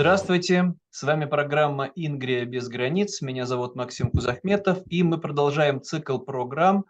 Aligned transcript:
Здравствуйте, 0.00 0.72
с 0.88 1.02
вами 1.02 1.26
программа 1.26 1.92
«Ингрия 1.94 2.46
без 2.46 2.68
границ». 2.68 3.20
Меня 3.20 3.44
зовут 3.44 3.76
Максим 3.76 4.10
Кузахметов, 4.10 4.78
и 4.86 5.02
мы 5.02 5.20
продолжаем 5.20 5.82
цикл 5.82 6.16
программ 6.16 6.86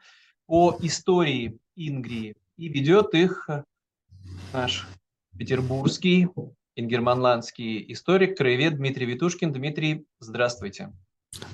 по 0.46 0.78
истории 0.82 1.58
Ингрии. 1.74 2.36
И 2.56 2.68
ведет 2.68 3.14
их 3.14 3.48
наш 4.52 4.86
петербургский, 5.36 6.28
ингерманландский 6.76 7.92
историк, 7.92 8.38
краевед 8.38 8.76
Дмитрий 8.76 9.06
Витушкин. 9.06 9.52
Дмитрий, 9.52 10.06
здравствуйте. 10.20 10.92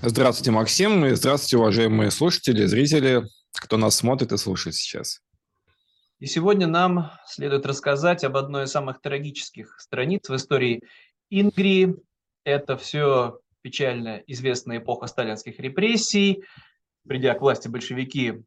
Здравствуйте, 0.03 0.51
Максим, 0.51 1.07
и 1.07 1.15
здравствуйте, 1.15 1.57
уважаемые 1.57 2.11
слушатели, 2.11 2.67
зрители, 2.67 3.23
кто 3.55 3.79
нас 3.79 3.97
смотрит 3.97 4.31
и 4.31 4.37
слушает 4.37 4.75
сейчас. 4.75 5.23
И 6.19 6.25
сегодня 6.27 6.67
нам 6.67 7.13
следует 7.27 7.67
рассказать 7.67 8.25
об 8.25 8.39
одной 8.39 8.65
из 8.65 8.71
самых 8.71 9.03
трагических 9.03 9.79
страниц 9.79 10.29
в 10.29 10.35
истории 10.35 10.81
Ингрии. 11.31 11.97
Это 12.45 12.77
все 12.77 13.41
печально 13.63 14.23
известная 14.27 14.79
эпоха 14.79 15.07
сталинских 15.07 15.59
репрессий. 15.59 16.45
Придя 17.07 17.35
к 17.35 17.41
власти 17.41 17.69
большевики, 17.69 18.45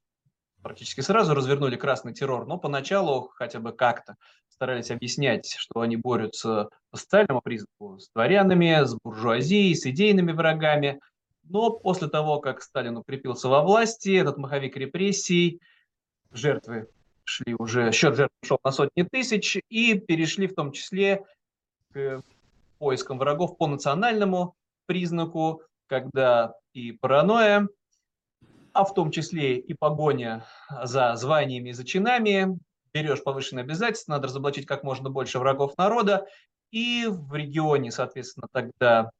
практически 0.62 1.02
сразу 1.02 1.34
развернули 1.34 1.76
красный 1.76 2.14
террор, 2.14 2.46
но 2.46 2.58
поначалу 2.58 3.30
хотя 3.36 3.60
бы 3.60 3.72
как-то 3.72 4.16
старались 4.50 4.92
объяснять, 4.92 5.56
что 5.58 5.82
они 5.82 5.96
борются 5.96 6.70
по 6.92 6.98
социальному 6.98 7.42
признаку 7.42 8.00
с 8.00 8.10
дворянами, 8.10 8.84
с 8.84 8.96
буржуазией, 9.02 9.76
с 9.76 9.86
идейными 9.86 10.34
врагами. 10.34 11.00
Но 11.44 11.72
после 11.72 12.10
того, 12.10 12.40
как 12.40 12.62
Сталин 12.62 12.98
укрепился 12.98 13.48
во 13.48 13.64
власти, 13.64 14.16
этот 14.16 14.38
маховик 14.38 14.76
репрессий, 14.76 15.62
жертвы 16.32 16.88
шли 17.24 17.56
уже, 17.58 17.92
счет 17.92 18.16
жертв 18.16 18.36
шел 18.44 18.60
на 18.64 18.72
сотни 18.72 19.04
тысяч, 19.04 19.58
и 19.70 19.98
перешли 19.98 20.48
в 20.48 20.56
том 20.56 20.72
числе 20.72 21.24
к 21.94 22.22
поиском 22.80 23.20
врагов 23.20 23.58
по 23.58 23.68
национальному 23.68 24.56
признаку, 24.88 25.62
когда 25.88 26.54
и 26.74 26.92
паранойя, 26.92 27.68
а 28.74 28.86
в 28.86 28.94
том 28.94 29.12
числе 29.12 29.58
и 29.58 29.74
погоня 29.74 30.46
за 30.84 31.16
званиями 31.16 31.70
и 31.70 31.74
за 31.74 31.86
чинами, 31.86 32.58
берешь 32.94 33.24
повышенные 33.24 33.64
обязательства, 33.64 34.14
надо 34.14 34.28
разоблачить 34.28 34.66
как 34.66 34.84
можно 34.84 35.10
больше 35.10 35.40
врагов 35.40 35.78
народа, 35.78 36.26
и 36.72 37.08
в 37.08 37.34
регионе, 37.36 37.92
соответственно, 37.92 38.48
тогда 38.52 39.12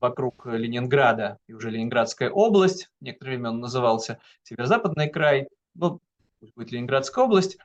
вокруг 0.00 0.46
Ленинграда 0.46 1.38
и 1.46 1.52
уже 1.52 1.70
Ленинградская 1.70 2.30
область, 2.30 2.90
некоторое 3.00 3.32
время 3.32 3.50
он 3.50 3.60
назывался 3.60 4.18
Северо-Западный 4.42 5.08
край, 5.08 5.48
ну, 5.74 6.00
пусть 6.40 6.54
будет 6.54 6.72
Ленинградская 6.72 7.24
область, 7.24 7.58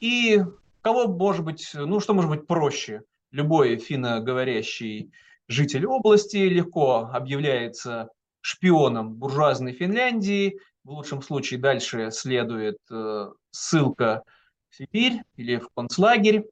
и 0.00 0.42
кого 0.82 1.08
может 1.08 1.44
быть, 1.44 1.70
ну, 1.74 1.98
что 1.98 2.14
может 2.14 2.30
быть 2.30 2.46
проще? 2.46 3.02
Любой 3.34 3.78
финноговорящий 3.78 5.10
житель 5.48 5.86
области 5.86 6.36
легко 6.36 7.10
объявляется 7.12 8.10
шпионом 8.40 9.14
буржуазной 9.14 9.72
Финляндии, 9.72 10.60
в 10.84 10.90
лучшем 10.90 11.20
случае 11.20 11.58
дальше 11.58 12.12
следует 12.12 12.78
э, 12.92 13.32
ссылка 13.50 14.22
в 14.70 14.76
Сибирь 14.76 15.22
или 15.34 15.56
в 15.56 15.68
концлагерь 15.74 16.44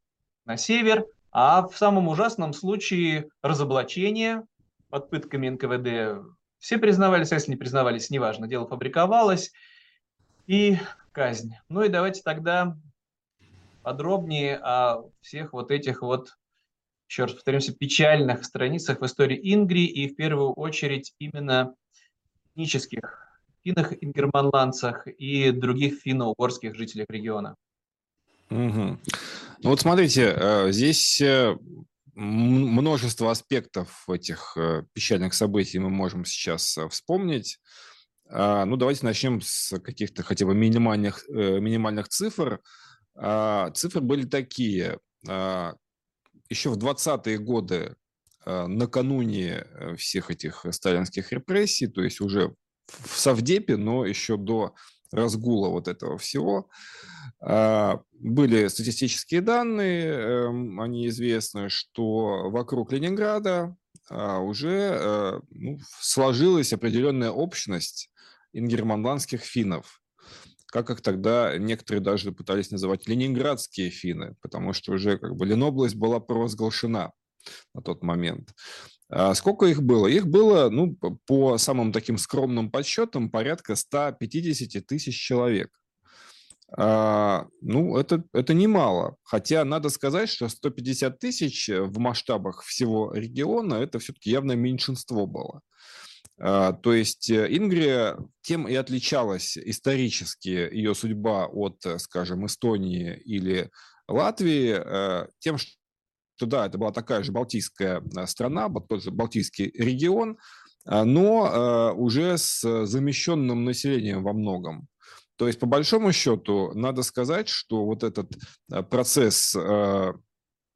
на 0.44 0.56
север, 0.56 1.06
а 1.30 1.68
в 1.68 1.78
самом 1.78 2.08
ужасном 2.08 2.52
случае 2.52 3.28
разоблачение 3.42 4.42
под 4.90 5.08
пытками 5.08 5.50
НКВД. 5.50 6.26
Все 6.58 6.78
признавались, 6.78 7.30
а 7.30 7.36
если 7.36 7.52
не 7.52 7.56
признавались, 7.56 8.10
неважно, 8.10 8.48
дело 8.48 8.66
фабриковалось, 8.66 9.52
и 10.48 10.78
казнь. 11.12 11.54
Ну 11.68 11.84
и 11.84 11.88
давайте 11.88 12.22
тогда 12.24 12.76
подробнее 13.84 14.56
о 14.56 15.04
всех 15.20 15.52
вот 15.52 15.70
этих 15.70 16.02
вот, 16.02 16.36
еще 17.12 17.24
раз 17.24 17.34
повторимся, 17.34 17.74
печальных 17.74 18.42
страницах 18.42 19.02
в 19.02 19.04
истории 19.04 19.38
Ингрии 19.52 19.84
и 19.84 20.08
в 20.08 20.16
первую 20.16 20.52
очередь 20.52 21.12
именно 21.18 21.74
этнических 22.54 23.28
финнах, 23.62 23.92
ингерманландцах 24.00 25.06
и 25.06 25.50
других 25.50 26.00
финно-угорских 26.00 26.74
жителях 26.74 27.06
региона. 27.10 27.54
Угу. 28.48 28.98
Вот 29.62 29.80
смотрите, 29.80 30.34
э, 30.34 30.72
здесь 30.72 31.20
э, 31.20 31.54
множество 32.14 33.30
аспектов 33.30 34.08
этих 34.08 34.56
э, 34.56 34.84
печальных 34.94 35.34
событий 35.34 35.78
мы 35.78 35.90
можем 35.90 36.24
сейчас 36.24 36.78
вспомнить. 36.88 37.58
А, 38.30 38.64
ну, 38.64 38.76
давайте 38.78 39.04
начнем 39.04 39.42
с 39.42 39.78
каких-то 39.80 40.22
хотя 40.22 40.46
бы 40.46 40.54
минимальных, 40.54 41.28
минимальных 41.28 42.08
цифр. 42.08 42.60
А, 43.14 43.70
цифры 43.72 44.00
были 44.00 44.24
такие. 44.24 44.98
А, 46.52 46.54
Еще 46.54 46.70
в 46.70 46.78
20-е 46.78 47.38
годы, 47.38 47.96
накануне 48.44 49.66
всех 49.96 50.30
этих 50.30 50.66
сталинских 50.70 51.32
репрессий, 51.32 51.86
то 51.86 52.02
есть 52.02 52.20
уже 52.20 52.54
в 52.86 53.18
Совдепе, 53.18 53.76
но 53.76 54.04
еще 54.04 54.36
до 54.36 54.74
разгула 55.12 55.68
вот 55.68 55.88
этого 55.88 56.18
всего. 56.18 56.68
А, 57.40 58.00
были 58.12 58.68
статистические 58.68 59.40
данные, 59.40 60.06
эм, 60.06 60.80
они 60.80 61.08
известны, 61.08 61.68
что 61.68 62.50
вокруг 62.50 62.92
Ленинграда 62.92 63.76
а, 64.08 64.40
уже 64.40 64.98
э, 65.00 65.40
ну, 65.50 65.78
сложилась 66.00 66.72
определенная 66.72 67.30
общность 67.30 68.10
ингерманландских 68.52 69.42
финнов, 69.42 70.01
как 70.72 70.88
их 70.88 71.02
тогда 71.02 71.58
некоторые 71.58 72.02
даже 72.02 72.32
пытались 72.32 72.70
называть 72.70 73.06
ленинградские 73.06 73.90
финны, 73.90 74.34
потому 74.40 74.72
что 74.72 74.92
уже 74.92 75.18
как 75.18 75.36
бы 75.36 75.44
Ленобласть 75.44 75.96
была 75.96 76.18
провозглашена 76.18 77.12
на 77.74 77.82
тот 77.82 78.02
момент. 78.02 78.54
А 79.10 79.34
сколько 79.34 79.66
их 79.66 79.82
было? 79.82 80.06
Их 80.06 80.26
было, 80.26 80.70
ну, 80.70 80.96
по 81.26 81.58
самым 81.58 81.92
таким 81.92 82.16
скромным 82.16 82.70
подсчетам, 82.70 83.30
порядка 83.30 83.76
150 83.76 84.86
тысяч 84.86 85.14
человек. 85.14 85.68
А, 86.74 87.48
ну, 87.60 87.98
это, 87.98 88.24
это 88.32 88.54
немало. 88.54 89.16
Хотя 89.24 89.66
надо 89.66 89.90
сказать, 89.90 90.30
что 90.30 90.48
150 90.48 91.18
тысяч 91.18 91.68
в 91.68 91.98
масштабах 91.98 92.62
всего 92.62 93.12
региона 93.12 93.74
это 93.74 93.98
все-таки 93.98 94.30
явно 94.30 94.52
меньшинство 94.52 95.26
было. 95.26 95.60
А, 96.40 96.72
то 96.72 96.92
есть 96.92 97.30
э, 97.30 97.46
Ингрия 97.56 98.16
тем 98.42 98.66
и 98.66 98.74
отличалась 98.74 99.56
исторически 99.56 100.48
ее 100.48 100.94
судьба 100.94 101.46
от, 101.46 101.76
скажем, 101.98 102.46
Эстонии 102.46 103.16
или 103.24 103.70
Латвии, 104.08 104.74
э, 104.76 105.28
тем, 105.38 105.58
что 105.58 106.46
да, 106.46 106.66
это 106.66 106.78
была 106.78 106.92
такая 106.92 107.22
же 107.22 107.32
балтийская 107.32 108.02
э, 108.16 108.26
страна, 108.26 108.68
тот 108.68 109.02
же 109.02 109.10
балтийский 109.10 109.70
регион, 109.74 110.38
э, 110.86 111.04
но 111.04 111.46
э, 111.46 111.92
уже 111.94 112.38
с 112.38 112.86
замещенным 112.86 113.64
населением 113.64 114.22
во 114.22 114.32
многом. 114.32 114.88
То 115.36 115.46
есть, 115.46 115.58
по 115.58 115.66
большому 115.66 116.12
счету, 116.12 116.72
надо 116.74 117.02
сказать, 117.02 117.48
что 117.48 117.84
вот 117.84 118.04
этот 118.04 118.30
процесс 118.90 119.56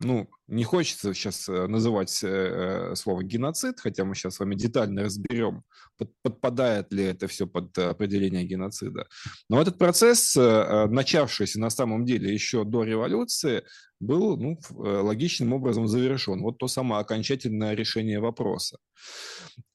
ну, 0.01 0.29
не 0.47 0.65
хочется 0.65 1.15
сейчас 1.15 1.49
э, 1.49 1.67
называть 1.67 2.23
э, 2.23 2.29
э, 2.29 2.95
слово 2.97 3.23
геноцид, 3.23 3.81
хотя 3.81 4.05
мы 4.05 4.15
сейчас 4.15 4.35
с 4.35 4.41
вами 4.41 4.55
детально 4.55 5.05
разберем, 5.05 5.63
подпадает 6.23 6.93
ли 6.93 7.05
это 7.05 7.27
все 7.29 7.47
под 7.47 7.77
определение 7.79 8.45
геноцида. 8.45 9.07
Но 9.49 9.61
этот 9.61 9.79
процесс, 9.79 10.37
начавшийся 10.37 11.61
на 11.61 11.71
самом 11.71 12.05
деле 12.05 12.33
еще 12.33 12.65
до 12.65 12.85
революции, 12.85 13.65
был 13.99 14.37
ну, 14.37 14.59
логичным 14.71 15.55
образом 15.55 15.89
завершен. 15.89 16.43
Вот 16.43 16.59
то 16.59 16.69
самое 16.69 17.01
окончательное 17.01 17.75
решение 17.75 18.21
вопроса. 18.21 18.77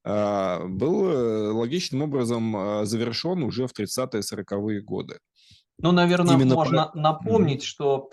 А, 0.04 0.63
был 0.68 1.57
логичным 1.57 2.04
образом 2.04 2.86
завершен 2.86 3.42
уже 3.42 3.66
в 3.66 3.74
30-40-е 3.74 4.81
годы. 4.81 5.18
Ну, 5.80 5.92
наверное, 5.92 6.36
Именно 6.36 6.54
можно 6.54 6.86
про... 6.86 7.00
напомнить, 7.00 7.63
mm-hmm. 7.63 7.66
что 7.66 8.10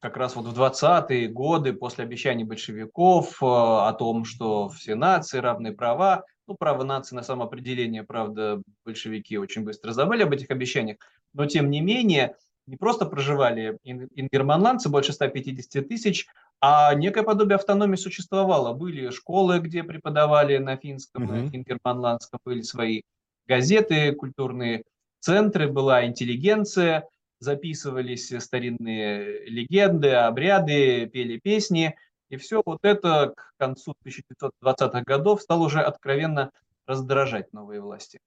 как 0.00 0.16
раз 0.16 0.36
вот 0.36 0.46
в 0.46 0.60
20-е 0.60 1.28
годы 1.28 1.72
после 1.72 2.04
обещаний 2.04 2.44
большевиков 2.44 3.42
э, 3.42 3.46
о 3.46 3.92
том, 3.98 4.24
что 4.24 4.68
все 4.68 4.94
нации 4.94 5.38
равны 5.38 5.72
права, 5.72 6.24
ну, 6.46 6.54
право 6.54 6.84
нации 6.84 7.16
на 7.16 7.22
самоопределение, 7.22 8.04
правда, 8.04 8.62
большевики 8.84 9.36
очень 9.38 9.64
быстро 9.64 9.92
забыли 9.92 10.22
об 10.22 10.32
этих 10.32 10.50
обещаниях, 10.50 10.98
но 11.34 11.46
тем 11.46 11.70
не 11.70 11.80
менее 11.80 12.36
не 12.66 12.76
просто 12.76 13.06
проживали 13.06 13.78
ингерманландцы, 13.82 14.88
больше 14.88 15.12
150 15.12 15.88
тысяч, 15.88 16.26
а 16.60 16.94
некое 16.94 17.22
подобие 17.22 17.56
автономии 17.56 17.96
существовало. 17.96 18.74
Были 18.74 19.10
школы, 19.10 19.58
где 19.58 19.82
преподавали 19.82 20.58
на 20.58 20.76
финском, 20.76 21.24
mm-hmm. 21.24 21.50
на 21.50 21.56
ингерманландском, 21.56 22.40
были 22.44 22.60
свои 22.62 23.02
газеты, 23.46 24.12
культурные 24.12 24.84
центры, 25.20 25.68
была 25.68 26.06
интеллигенция– 26.06 27.08
записывались 27.40 28.32
старинные 28.38 29.44
легенды, 29.46 30.10
обряды, 30.10 31.06
пели 31.06 31.38
песни. 31.38 31.96
И 32.30 32.36
все 32.36 32.62
вот 32.64 32.80
это 32.82 33.32
к 33.36 33.52
концу 33.58 33.94
1920-х 34.04 35.02
годов 35.06 35.42
стало 35.42 35.64
уже 35.64 35.80
откровенно 35.80 36.50
раздражать 36.86 37.52
новые 37.52 37.80
власти. 37.80 38.20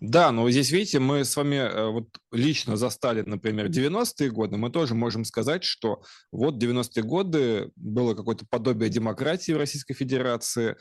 Да, 0.00 0.32
но 0.32 0.48
здесь, 0.50 0.70
видите, 0.70 0.98
мы 0.98 1.24
с 1.24 1.36
вами 1.36 1.56
э, 1.56 1.86
вот 1.90 2.08
лично 2.32 2.76
застали, 2.76 3.22
например, 3.22 3.66
90-е 3.66 4.30
годы. 4.30 4.56
Мы 4.56 4.70
тоже 4.70 4.94
можем 4.94 5.24
сказать, 5.24 5.62
что 5.62 6.02
вот 6.30 6.62
90-е 6.62 7.02
годы 7.02 7.70
было 7.76 8.14
какое-то 8.14 8.46
подобие 8.48 8.88
демократии 8.88 9.52
в 9.52 9.58
Российской 9.58 9.94
Федерации, 9.94 10.76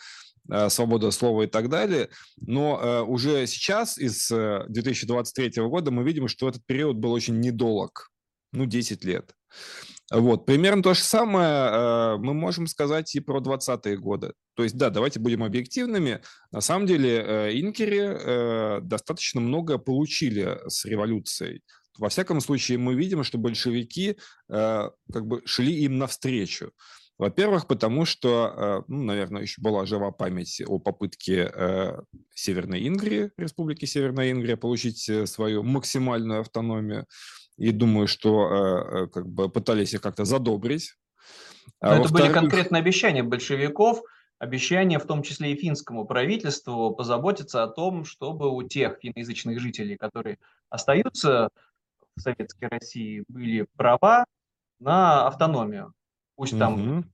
свобода 0.69 1.11
слова 1.11 1.43
и 1.43 1.47
так 1.47 1.69
далее. 1.69 2.09
Но 2.37 2.79
э, 2.81 3.01
уже 3.01 3.45
сейчас, 3.47 3.97
из 3.97 4.27
2023 4.29 5.61
года, 5.63 5.91
мы 5.91 6.03
видим, 6.03 6.27
что 6.27 6.49
этот 6.49 6.65
период 6.65 6.97
был 6.97 7.11
очень 7.11 7.39
недолг, 7.39 8.09
ну, 8.51 8.65
10 8.65 9.03
лет. 9.03 9.33
Вот, 10.11 10.45
примерно 10.45 10.83
то 10.83 10.93
же 10.93 11.01
самое 11.01 12.17
мы 12.17 12.33
можем 12.33 12.67
сказать 12.67 13.15
и 13.15 13.21
про 13.21 13.39
20-е 13.39 13.97
годы. 13.97 14.33
То 14.55 14.63
есть, 14.63 14.77
да, 14.77 14.89
давайте 14.89 15.19
будем 15.19 15.43
объективными. 15.43 16.21
На 16.51 16.61
самом 16.61 16.85
деле, 16.85 17.23
э, 17.25 17.59
инкери 17.59 18.01
э, 18.01 18.81
достаточно 18.81 19.39
много 19.39 19.77
получили 19.77 20.59
с 20.67 20.85
революцией. 20.85 21.61
Во 21.97 22.09
всяком 22.09 22.41
случае, 22.41 22.77
мы 22.77 22.93
видим, 22.95 23.23
что 23.23 23.37
большевики 23.37 24.17
э, 24.49 24.89
как 25.11 25.25
бы 25.25 25.41
шли 25.45 25.73
им 25.83 25.97
навстречу. 25.97 26.73
Во-первых, 27.21 27.67
потому 27.67 28.05
что, 28.05 28.83
ну, 28.87 29.03
наверное, 29.03 29.43
еще 29.43 29.61
была 29.61 29.85
жива 29.85 30.09
память 30.09 30.59
о 30.65 30.79
попытке 30.79 31.53
Северной 32.33 32.87
Ингрии, 32.87 33.31
Республики 33.37 33.85
Северная 33.85 34.31
Ингрия, 34.31 34.57
получить 34.57 35.29
свою 35.29 35.61
максимальную 35.61 36.41
автономию. 36.41 37.05
И 37.57 37.71
думаю, 37.71 38.07
что 38.07 39.07
как 39.13 39.27
бы 39.27 39.49
пытались 39.49 39.93
их 39.93 40.01
как-то 40.01 40.25
задобрить. 40.25 40.95
А 41.79 41.99
это 41.99 42.11
были 42.11 42.33
конкретные 42.33 42.79
обещания 42.79 43.21
большевиков– 43.21 44.01
обещание, 44.39 44.97
в 44.97 45.05
том 45.05 45.21
числе 45.21 45.53
и 45.53 45.55
финскому 45.55 46.05
правительству, 46.05 46.95
позаботиться 46.95 47.61
о 47.61 47.67
том, 47.67 48.03
чтобы 48.03 48.49
у 48.49 48.63
тех 48.63 48.97
финноязычных 48.99 49.59
жителей, 49.59 49.95
которые 49.95 50.39
остаются 50.71 51.49
в 52.15 52.21
Советской 52.21 52.67
России, 52.67 53.23
были 53.27 53.67
права 53.77 54.25
на 54.79 55.27
автономию. 55.27 55.93
Пусть 56.35 56.57
там 56.57 56.97
угу. 56.97 57.05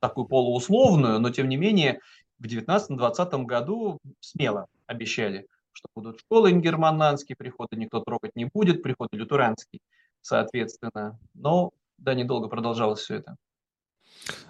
такую 0.00 0.26
полуусловную, 0.26 1.18
но 1.20 1.30
тем 1.30 1.48
не 1.48 1.56
менее 1.56 2.00
в 2.38 2.46
19-20 2.46 3.44
году 3.44 3.98
смело 4.20 4.66
обещали, 4.86 5.46
что 5.72 5.88
будут 5.94 6.20
школы 6.20 6.50
ингерманландские, 6.50 7.36
приходы 7.36 7.76
никто 7.76 8.00
трогать 8.00 8.36
не 8.36 8.46
будет, 8.46 8.82
приходы 8.82 9.16
лютеранские, 9.16 9.80
соответственно. 10.20 11.18
Но 11.34 11.72
да, 11.98 12.14
недолго 12.14 12.48
продолжалось 12.48 13.00
все 13.00 13.16
это. 13.16 13.36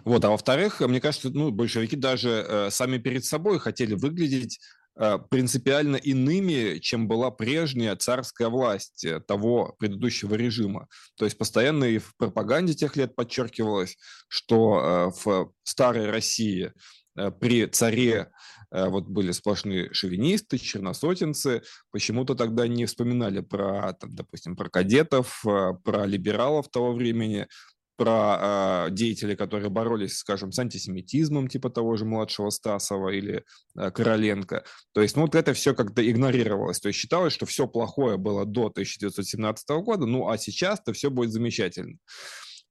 Вот, 0.05 0.25
а 0.25 0.31
во-вторых, 0.31 0.81
мне 0.81 1.01
кажется, 1.01 1.31
ну, 1.31 1.51
большевики 1.51 1.97
даже 1.97 2.29
э, 2.29 2.71
сами 2.71 2.99
перед 2.99 3.25
собой 3.25 3.59
хотели 3.59 3.95
выглядеть 3.95 4.61
принципиально 5.31 5.97
иными, 5.97 6.79
чем 6.79 7.09
была 7.09 7.31
прежняя 7.31 7.97
царская 7.97 8.49
власть 8.49 9.05
э, 9.05 9.21
того 9.21 9.75
предыдущего 9.79 10.35
режима. 10.35 10.89
То 11.17 11.25
есть 11.25 11.37
постоянно 11.37 11.85
и 11.85 11.99
в 11.99 12.17
пропаганде 12.17 12.75
тех 12.75 12.97
лет 12.97 13.17
подчеркивалось, 13.17 13.97
что 14.29 14.81
э, 14.81 15.25
в 15.25 15.53
старой 15.65 16.11
России 16.11 16.73
э, 17.17 17.31
при 17.31 17.67
царе 17.67 18.31
вот 18.71 19.05
были 19.07 19.31
сплошные 19.31 19.93
шовинисты, 19.93 20.59
черносотенцы, 20.59 21.63
почему-то 21.93 22.35
тогда 22.35 22.67
не 22.67 22.87
вспоминали 22.87 23.39
про, 23.39 23.93
там, 23.93 24.13
допустим, 24.13 24.57
про 24.57 24.69
кадетов, 24.69 25.45
про 25.45 26.07
либералов 26.07 26.69
того 26.71 26.93
времени, 26.93 27.47
про 27.97 28.87
э, 28.89 28.91
деятелей, 28.91 29.37
которые 29.37 29.71
боролись, 29.71 30.17
скажем, 30.17 30.53
с 30.53 30.59
антисемитизмом, 30.59 31.49
типа 31.49 31.71
того 31.71 31.97
же 31.97 32.05
младшего 32.05 32.51
Стасова 32.51 33.11
или 33.11 33.45
э, 33.77 33.91
Короленко. 33.91 34.65
То 34.93 35.03
есть, 35.03 35.17
ну, 35.17 35.23
вот 35.23 35.35
это 35.35 35.53
все 35.55 35.75
как-то 35.75 36.09
игнорировалось. 36.09 36.81
То 36.81 36.89
есть 36.89 36.99
считалось, 36.99 37.33
что 37.33 37.47
все 37.47 37.67
плохое 37.67 38.17
было 38.17 38.45
до 38.45 38.67
1917 38.67 39.69
года, 39.83 40.07
ну, 40.07 40.29
а 40.29 40.39
сейчас-то 40.39 40.93
все 40.93 41.11
будет 41.11 41.31
замечательно. 41.31 41.99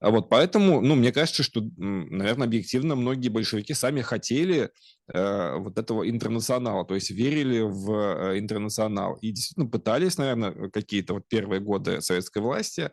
А 0.03 0.09
вот 0.09 0.27
поэтому, 0.27 0.81
ну, 0.81 0.95
мне 0.95 1.13
кажется, 1.13 1.43
что, 1.43 1.61
наверное, 1.77 2.45
объективно 2.45 2.95
многие 2.95 3.29
большевики 3.29 3.73
сами 3.73 4.01
хотели 4.01 4.69
э, 5.07 5.55
вот 5.57 5.79
этого 5.79 6.09
интернационала, 6.09 6.85
то 6.85 6.93
есть 6.93 7.09
верили 7.09 7.61
в 7.61 7.89
э, 8.33 8.37
интернационал 8.37 9.15
и 9.21 9.31
действительно 9.31 9.69
пытались, 9.69 10.17
наверное, 10.17 10.69
какие-то 10.71 11.13
вот 11.13 11.23
первые 11.29 11.61
годы 11.61 12.01
советской 12.01 12.39
власти 12.39 12.91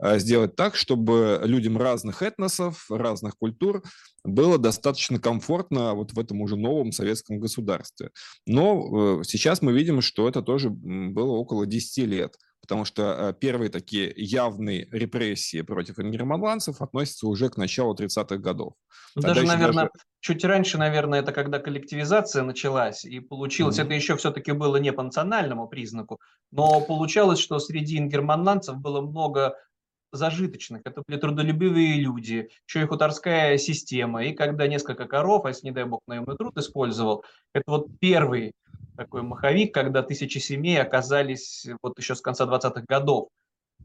э, 0.00 0.20
сделать 0.20 0.54
так, 0.54 0.76
чтобы 0.76 1.40
людям 1.42 1.78
разных 1.78 2.22
этносов, 2.22 2.86
разных 2.88 3.36
культур 3.36 3.82
было 4.22 4.56
достаточно 4.56 5.18
комфортно 5.18 5.94
вот 5.94 6.12
в 6.12 6.18
этом 6.20 6.42
уже 6.42 6.54
новом 6.54 6.92
советском 6.92 7.40
государстве. 7.40 8.10
Но 8.46 9.20
э, 9.20 9.24
сейчас 9.24 9.62
мы 9.62 9.72
видим, 9.72 10.00
что 10.00 10.28
это 10.28 10.42
тоже 10.42 10.70
было 10.70 11.32
около 11.32 11.66
10 11.66 12.06
лет 12.06 12.36
потому 12.62 12.84
что 12.84 13.02
э, 13.02 13.34
первые 13.38 13.68
такие 13.68 14.12
явные 14.16 14.88
репрессии 14.90 15.60
против 15.62 15.98
ингерманландцев 15.98 16.80
относятся 16.80 17.26
уже 17.26 17.50
к 17.50 17.56
началу 17.56 17.94
30-х 17.94 18.36
годов. 18.36 18.74
Ну, 19.16 19.22
даже, 19.22 19.42
наверное, 19.42 19.90
даже... 19.92 20.04
чуть 20.20 20.44
раньше, 20.44 20.78
наверное, 20.78 21.20
это 21.20 21.32
когда 21.32 21.58
коллективизация 21.58 22.44
началась, 22.44 23.04
и 23.04 23.20
получилось, 23.20 23.78
mm-hmm. 23.78 23.84
это 23.84 23.94
еще 23.94 24.16
все-таки 24.16 24.52
было 24.52 24.76
не 24.76 24.92
по 24.92 25.02
национальному 25.02 25.68
признаку, 25.68 26.20
но 26.52 26.80
получалось, 26.80 27.40
что 27.40 27.58
среди 27.58 27.98
ингерманландцев 27.98 28.76
было 28.76 29.00
много 29.00 29.56
зажиточных, 30.12 30.82
это 30.84 31.02
были 31.06 31.18
трудолюбивые 31.18 31.94
люди, 32.00 32.50
еще 32.68 32.82
и 32.82 32.86
хуторская 32.86 33.58
система, 33.58 34.24
и 34.24 34.32
когда 34.32 34.66
несколько 34.66 35.06
коров, 35.06 35.44
а 35.44 35.48
если, 35.48 35.66
не 35.66 35.72
дай 35.72 35.84
бог, 35.84 36.00
наемный 36.06 36.36
труд 36.36 36.56
использовал, 36.58 37.24
это 37.54 37.64
вот 37.66 37.88
первый 37.98 38.52
такой 38.96 39.22
маховик, 39.22 39.74
когда 39.74 40.02
тысячи 40.02 40.38
семей 40.38 40.80
оказались 40.80 41.66
вот 41.82 41.98
еще 41.98 42.14
с 42.14 42.20
конца 42.20 42.44
20-х 42.44 42.84
годов. 42.86 43.28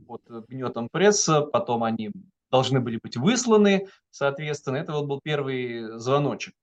Под 0.06 0.21
гнетом 0.47 0.89
пресса, 0.91 1.41
потом 1.41 1.83
они 1.83 2.12
должны 2.51 2.80
были 2.80 3.00
быть 3.01 3.18
высланы, 3.18 3.88
соответственно, 4.12 4.77
это 4.77 4.94
вот 4.94 5.07
был 5.07 5.19
первый 5.23 5.97
звоночек. 5.97 6.53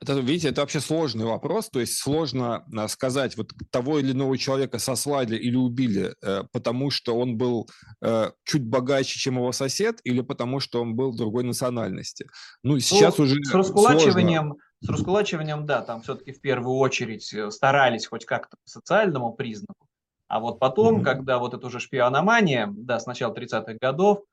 Это, 0.00 0.14
видите, 0.14 0.48
это 0.48 0.62
вообще 0.62 0.80
сложный 0.80 1.26
вопрос, 1.26 1.68
то 1.68 1.78
есть 1.78 1.98
сложно 1.98 2.64
а, 2.74 2.88
сказать, 2.88 3.36
вот 3.36 3.52
того 3.70 3.98
или 3.98 4.12
иного 4.12 4.38
человека 4.38 4.78
сослали 4.78 5.36
или 5.36 5.56
убили, 5.56 6.14
э, 6.22 6.44
потому 6.52 6.90
что 6.90 7.18
он 7.18 7.36
был 7.36 7.68
э, 8.02 8.30
чуть 8.44 8.64
богаче, 8.64 9.18
чем 9.18 9.36
его 9.36 9.52
сосед, 9.52 10.00
или 10.04 10.22
потому 10.22 10.60
что 10.60 10.80
он 10.80 10.94
был 10.96 11.14
другой 11.14 11.44
национальности. 11.44 12.26
Ну, 12.62 12.78
сейчас 12.78 13.18
ну, 13.18 13.24
уже 13.24 13.36
С 13.44 13.52
раскулачиванием 13.52 14.44
сложно 14.44 14.64
с 14.82 14.88
раскулачиванием, 14.88 15.66
да, 15.66 15.82
там 15.82 16.00
все-таки 16.02 16.32
в 16.32 16.40
первую 16.40 16.76
очередь 16.76 17.32
э, 17.34 17.50
старались 17.50 18.06
хоть 18.06 18.24
как-то 18.24 18.56
по 18.56 18.68
социальному 18.68 19.34
признаку. 19.34 19.86
А 20.26 20.40
вот 20.40 20.58
потом, 20.58 21.00
mm-hmm. 21.00 21.04
когда 21.04 21.38
вот 21.38 21.54
это 21.54 21.66
уже 21.66 21.80
шпиономания, 21.80 22.72
да, 22.74 22.98
с 22.98 23.06
начала 23.06 23.34
30-х 23.34 23.74
годов, 23.80 24.24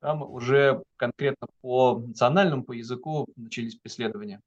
там 0.00 0.22
уже 0.22 0.82
конкретно 0.96 1.48
по 1.60 1.98
национальному, 1.98 2.64
по 2.64 2.72
языку 2.72 3.26
начались 3.36 3.74
преследования. 3.74 4.40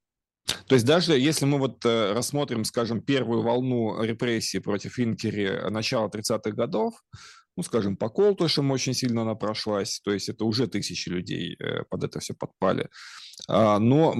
То 0.66 0.74
есть 0.74 0.86
даже 0.86 1.18
если 1.18 1.46
мы 1.46 1.58
вот 1.58 1.84
э, 1.84 2.12
рассмотрим, 2.12 2.64
скажем, 2.64 3.00
первую 3.00 3.42
волну 3.42 4.02
репрессий 4.02 4.58
против 4.58 4.98
Инкери 4.98 5.70
начала 5.70 6.08
30-х 6.08 6.50
годов, 6.50 6.94
ну, 7.56 7.62
скажем, 7.62 7.96
по 7.96 8.08
Колтушам 8.08 8.70
очень 8.70 8.94
сильно 8.94 9.22
она 9.22 9.34
прошлась, 9.34 10.00
то 10.00 10.12
есть 10.12 10.28
это 10.28 10.44
уже 10.44 10.66
тысячи 10.66 11.08
людей 11.08 11.56
э, 11.58 11.84
под 11.88 12.04
это 12.04 12.18
все 12.18 12.34
подпали. 12.34 12.88
А, 13.48 13.78
но 13.78 14.14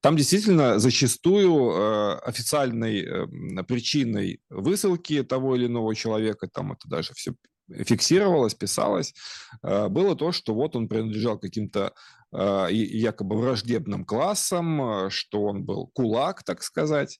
там 0.00 0.16
действительно 0.16 0.78
зачастую 0.78 1.70
э, 1.70 2.18
официальной 2.18 3.00
э, 3.00 3.62
причиной 3.64 4.40
высылки 4.50 5.22
того 5.22 5.56
или 5.56 5.66
иного 5.66 5.94
человека, 5.94 6.48
там 6.52 6.72
это 6.72 6.88
даже 6.88 7.14
все 7.14 7.34
фиксировалось, 7.66 8.54
писалось, 8.54 9.14
было 9.62 10.14
то, 10.14 10.32
что 10.32 10.52
вот 10.52 10.76
он 10.76 10.86
принадлежал 10.86 11.38
каким-то 11.38 11.94
якобы 12.36 13.36
враждебным 13.36 14.04
классам, 14.04 15.08
что 15.10 15.44
он 15.44 15.64
был 15.64 15.86
кулак, 15.94 16.42
так 16.42 16.62
сказать, 16.62 17.18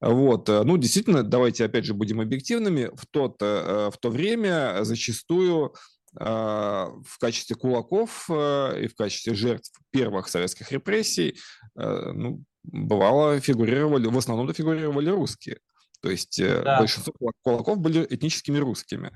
вот. 0.00 0.48
Э, 0.48 0.62
ну, 0.64 0.76
действительно, 0.76 1.22
давайте 1.22 1.64
опять 1.64 1.84
же 1.84 1.94
будем 1.94 2.20
объективными. 2.20 2.90
В, 2.94 3.06
тот, 3.06 3.36
э, 3.40 3.90
в 3.92 3.98
то 3.98 4.10
время 4.10 4.78
зачастую 4.82 5.74
а, 6.18 6.88
в 7.06 7.18
качестве 7.20 7.54
кулаков 7.54 8.28
э, 8.28 8.82
и 8.82 8.88
в 8.88 8.96
качестве 8.96 9.34
жертв 9.34 9.70
первых 9.92 10.28
советских 10.28 10.72
репрессий 10.72 11.38
ну, 11.76 12.42
бывало 12.64 13.38
фигурировали, 13.38 14.08
в 14.08 14.18
основном 14.18 14.52
фигурировали 14.52 15.08
русские. 15.08 15.60
То 16.02 16.10
есть 16.10 16.42
да. 16.42 16.78
большинство 16.80 17.12
кулаков 17.42 17.78
были 17.78 18.04
этническими 18.10 18.58
русскими. 18.58 19.12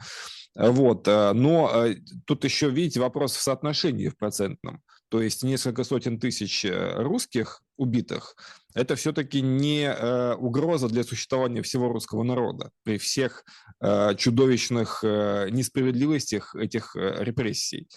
Вот. 0.55 1.07
Но 1.07 1.89
тут 2.27 2.45
еще, 2.45 2.71
видите, 2.71 3.01
вопрос 3.01 3.35
в 3.35 3.41
соотношении 3.41 4.09
в 4.09 4.17
процентном. 4.17 4.81
То 5.15 5.23
есть 5.23 5.45
несколько 5.45 5.85
сотен 5.85 6.19
тысяч 6.19 6.67
русских 6.69 7.63
убитых, 7.77 8.35
это 8.75 8.97
все-таки 8.97 9.43
не 9.43 9.85
э, 9.85 10.35
угроза 10.35 10.89
для 10.89 11.05
существования 11.05 11.63
всего 11.63 11.89
русского 11.89 12.25
народа 12.25 12.73
при 12.83 12.99
всех 12.99 13.45
э, 13.81 14.17
чудовищных 14.17 15.05
э, 15.05 15.51
несправедливостях 15.53 16.57
этих 16.57 16.97
э, 16.97 17.23
репрессий. 17.23 17.89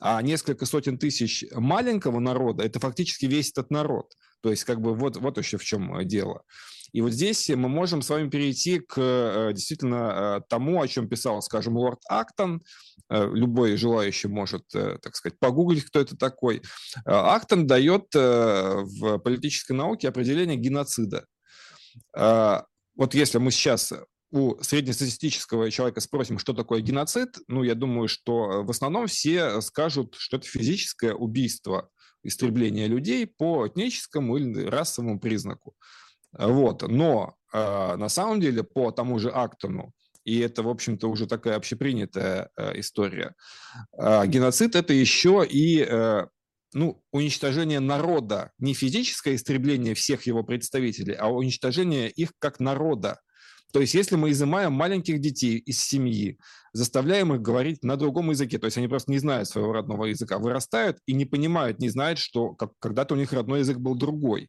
А 0.00 0.22
несколько 0.22 0.64
сотен 0.64 0.96
тысяч 0.96 1.44
маленького 1.52 2.18
народа– 2.18 2.64
это 2.64 2.80
фактически 2.80 3.26
весь 3.26 3.50
этот 3.50 3.70
народ. 3.70 4.14
То 4.40 4.48
есть 4.48 4.64
как 4.64 4.80
бы 4.80 4.94
вот, 4.94 5.18
вот 5.18 5.36
еще 5.36 5.58
в 5.58 5.64
чем 5.64 6.08
дело. 6.08 6.44
И 6.94 7.02
вот 7.02 7.12
здесь 7.12 7.48
мы 7.50 7.68
можем 7.68 8.00
с 8.00 8.08
вами 8.08 8.30
перейти 8.30 8.78
к 8.78 8.94
э, 8.96 9.52
действительно 9.52 10.42
тому, 10.48 10.80
о 10.80 10.88
чем 10.88 11.08
писал, 11.08 11.42
скажем, 11.42 11.76
лорд 11.76 12.00
Актон. 12.08 12.62
Любой 13.10 13.76
желающий 13.76 14.28
может, 14.28 14.66
так 14.68 15.14
сказать, 15.14 15.38
погуглить, 15.38 15.84
кто 15.84 16.00
это 16.00 16.16
такой. 16.16 16.62
Актон 17.04 17.66
дает 17.66 18.14
в 18.14 19.18
политической 19.18 19.72
науке 19.72 20.08
определение 20.08 20.56
геноцида. 20.56 21.26
Вот 22.14 23.14
если 23.14 23.38
мы 23.38 23.50
сейчас 23.50 23.92
у 24.30 24.56
среднестатистического 24.62 25.70
человека 25.70 26.00
спросим, 26.00 26.38
что 26.38 26.54
такое 26.54 26.80
геноцид, 26.80 27.36
ну, 27.46 27.62
я 27.62 27.74
думаю, 27.74 28.08
что 28.08 28.64
в 28.64 28.70
основном 28.70 29.06
все 29.06 29.60
скажут, 29.60 30.16
что 30.18 30.38
это 30.38 30.46
физическое 30.48 31.12
убийство, 31.12 31.90
истребление 32.24 32.88
людей 32.88 33.26
по 33.26 33.68
этническому 33.68 34.38
или 34.38 34.64
расовому 34.64 35.20
признаку. 35.20 35.76
Вот. 36.38 36.82
Но 36.82 37.36
э, 37.52 37.96
на 37.96 38.08
самом 38.08 38.40
деле 38.40 38.62
по 38.62 38.90
тому 38.90 39.18
же 39.18 39.30
Актону, 39.30 39.92
и 40.24 40.38
это, 40.38 40.62
в 40.62 40.68
общем-то, 40.68 41.08
уже 41.08 41.26
такая 41.26 41.56
общепринятая 41.56 42.50
э, 42.56 42.80
история, 42.80 43.34
э, 43.98 44.26
геноцид– 44.26 44.74
это 44.76 44.92
еще 44.92 45.46
и 45.48 45.86
э, 45.86 46.26
ну, 46.72 47.02
уничтожение 47.12 47.80
народа, 47.80 48.52
не 48.58 48.74
физическое 48.74 49.36
истребление 49.36 49.94
всех 49.94 50.26
его 50.26 50.42
представителей, 50.42 51.14
а 51.14 51.28
уничтожение 51.28 52.10
их 52.10 52.32
как 52.38 52.58
народа. 52.58 53.20
То 53.72 53.80
есть 53.80 53.94
если 53.94 54.16
мы 54.16 54.30
изымаем 54.30 54.72
маленьких 54.72 55.20
детей 55.20 55.58
из 55.58 55.80
семьи, 55.80 56.38
заставляем 56.72 57.34
их 57.34 57.42
говорить 57.42 57.82
на 57.82 57.96
другом 57.96 58.30
языке, 58.30 58.58
то 58.58 58.66
есть 58.66 58.78
они 58.78 58.88
просто 58.88 59.10
не 59.10 59.18
знают 59.18 59.48
своего 59.48 59.72
родного 59.72 60.04
языка, 60.04 60.38
вырастают 60.38 60.98
и 61.06 61.12
не 61.12 61.24
понимают, 61.24 61.80
не 61.80 61.88
знают, 61.88 62.18
что 62.18 62.54
как, 62.54 62.70
когда-то 62.78 63.14
у 63.14 63.16
них 63.16 63.32
родной 63.32 63.60
язык 63.60 63.78
был 63.78 63.96
другой. 63.96 64.48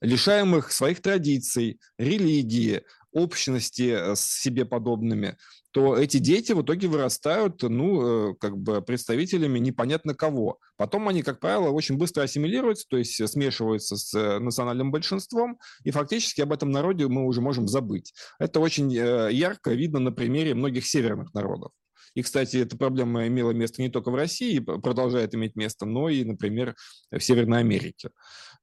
Лишаем 0.00 0.56
их 0.56 0.72
своих 0.72 1.02
традиций, 1.02 1.78
религии, 1.98 2.82
общности 3.12 3.90
э, 3.90 4.14
с 4.14 4.20
себе 4.20 4.64
подобными, 4.64 5.36
то 5.72 5.96
эти 5.96 6.18
дети 6.18 6.52
в 6.52 6.62
итоге 6.62 6.88
вырастают, 6.88 7.62
ну, 7.62 8.30
э, 8.30 8.34
как 8.40 8.56
бы 8.56 8.82
представителями 8.82 9.58
непонятно 9.58 10.14
кого. 10.14 10.58
Потом 10.76 11.08
они, 11.08 11.22
как 11.22 11.40
правило, 11.40 11.70
очень 11.70 11.96
быстро 11.96 12.22
ассимилируются, 12.22 12.86
то 12.88 12.96
есть 12.96 13.28
смешиваются 13.28 13.96
с 13.96 14.14
э, 14.14 14.38
национальным 14.38 14.90
большинством, 14.90 15.58
и 15.84 15.90
фактически 15.90 16.40
об 16.40 16.52
этом 16.52 16.70
народе 16.70 17.08
мы 17.08 17.24
уже 17.26 17.40
можем 17.40 17.68
забыть. 17.68 18.14
Это 18.38 18.60
очень 18.60 18.90
ярко 18.90 19.72
видно 19.72 19.98
на 20.00 20.12
примере 20.12 20.54
многих 20.54 20.86
северных 20.86 21.34
народов. 21.34 21.72
И, 22.14 22.22
кстати, 22.22 22.56
эта 22.56 22.76
проблема 22.76 23.26
имела 23.28 23.52
место 23.52 23.82
не 23.82 23.88
только 23.88 24.10
в 24.10 24.14
России, 24.14 24.58
продолжает 24.58 25.34
иметь 25.34 25.54
место, 25.54 25.86
но 25.86 26.08
и, 26.08 26.24
например, 26.24 26.74
в 27.12 27.20
Северной 27.20 27.60
Америке. 27.60 28.10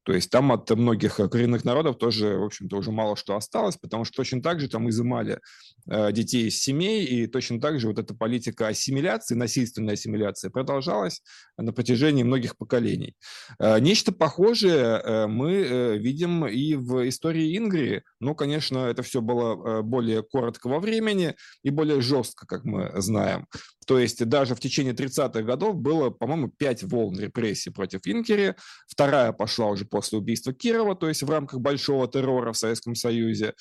То 0.07 0.13
есть 0.13 0.29
там 0.29 0.53
от 0.53 0.69
многих 0.69 1.19
э, 1.19 1.27
коренных 1.27 1.65
народов 1.65 1.97
тоже, 1.97 2.37
в 2.37 2.45
общем-то, 2.45 2.77
уже 2.77 2.93
мало 2.93 3.17
что 3.17 3.35
осталось, 3.35 3.75
потому 3.75 4.05
что 4.05 4.15
точно 4.15 4.41
так 4.41 4.61
же 4.61 4.69
там 4.69 4.89
изымали 4.89 5.41
э, 5.85 6.13
детей 6.13 6.47
из 6.47 6.61
семей, 6.61 7.03
и 7.03 7.27
точно 7.27 7.59
так 7.59 7.81
же 7.81 7.89
вот 7.89 7.99
эта 7.99 8.15
политика 8.15 8.69
ассимиляции, 8.69 9.35
насильственной 9.35 9.95
ассимиляции 9.95 10.47
продолжалась 10.47 11.21
на 11.57 11.73
протяжении 11.73 12.23
многих 12.23 12.55
поколений. 12.55 13.17
Э, 13.59 13.81
нечто 13.81 14.13
похожее 14.13 15.27
мы 15.27 15.97
видим 15.97 16.47
и 16.47 16.75
в 16.75 17.09
истории 17.09 17.57
Ингрии. 17.57 18.03
Ну, 18.19 18.35
конечно, 18.35 18.79
это 18.79 19.03
все 19.03 19.21
было 19.21 19.81
более 19.81 20.23
коротко 20.23 20.67
во 20.67 20.79
времени 20.79 21.35
и 21.63 21.69
более 21.69 22.01
жестко, 22.01 22.45
как 22.47 22.63
мы 22.63 22.91
знаем. 22.95 23.47
То 23.87 23.99
есть 23.99 24.23
даже 24.25 24.53
в 24.53 24.59
течение 24.59 24.93
30-х 24.93 25.41
годов 25.43 25.77
было, 25.77 26.09
по-моему, 26.09 26.49
пять 26.49 26.83
волн 26.83 27.17
репрессий 27.19 27.69
против 27.69 28.01
Инкери. 28.05 28.55
Вторая 28.87 29.31
пошла 29.31 29.67
уже 29.67 29.85
после 29.85 30.17
убийства 30.17 30.53
Кирова, 30.53 30.95
то 30.95 31.07
есть 31.07 31.23
в 31.23 31.29
рамках 31.29 31.61
большого 31.61 32.07
террора 32.07 32.51
в 32.51 32.57
Советском 32.57 32.95
Союзе. 32.95 33.53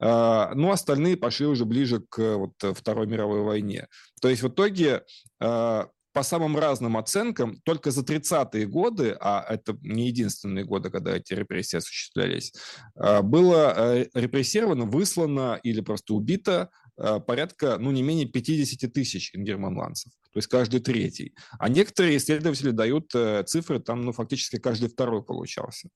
А, 0.00 0.52
ну, 0.54 0.70
остальные 0.70 1.18
пошли 1.18 1.46
уже 1.46 1.66
ближе 1.66 2.02
к 2.08 2.36
вот, 2.36 2.52
Второй 2.74 3.06
мировой 3.06 3.42
войне. 3.42 3.86
То 4.22 4.28
есть 4.28 4.42
в 4.42 4.48
итоге 4.48 5.02
а, 5.40 5.88
по 6.16 6.22
самым 6.22 6.56
разным 6.56 6.96
оценкам, 6.96 7.60
только 7.62 7.90
за 7.90 8.00
30-е 8.00 8.66
годы, 8.66 9.16
а 9.20 9.44
это 9.48 9.76
не 9.82 10.06
единственные 10.06 10.64
годы, 10.64 10.88
когда 10.90 11.14
эти 11.14 11.34
репрессии 11.34 11.76
осуществлялись, 11.76 12.54
а, 12.94 13.20
было 13.20 13.74
э, 13.76 14.06
репрессировано, 14.14 14.86
выслано 14.86 15.60
или 15.62 15.82
просто 15.82 16.14
убито 16.14 16.70
Э, 16.98 17.20
порядка, 17.20 17.76
ну, 17.78 17.90
не 17.90 18.02
менее 18.02 18.26
50 18.26 18.90
тысяч 18.92 19.34
ингерманландцев, 19.34 20.12
то 20.32 20.38
есть 20.38 20.48
каждый 20.48 20.80
третий. 20.80 21.34
А 21.58 21.68
некоторые 21.68 22.16
исследователи 22.16 22.70
дают 22.70 23.14
э, 23.14 23.42
цифры, 23.44 23.80
там, 23.80 24.02
ну, 24.02 24.12
фактически 24.12 24.58
каждый 24.58 24.88
второй 24.88 25.22
получался. 25.22 25.90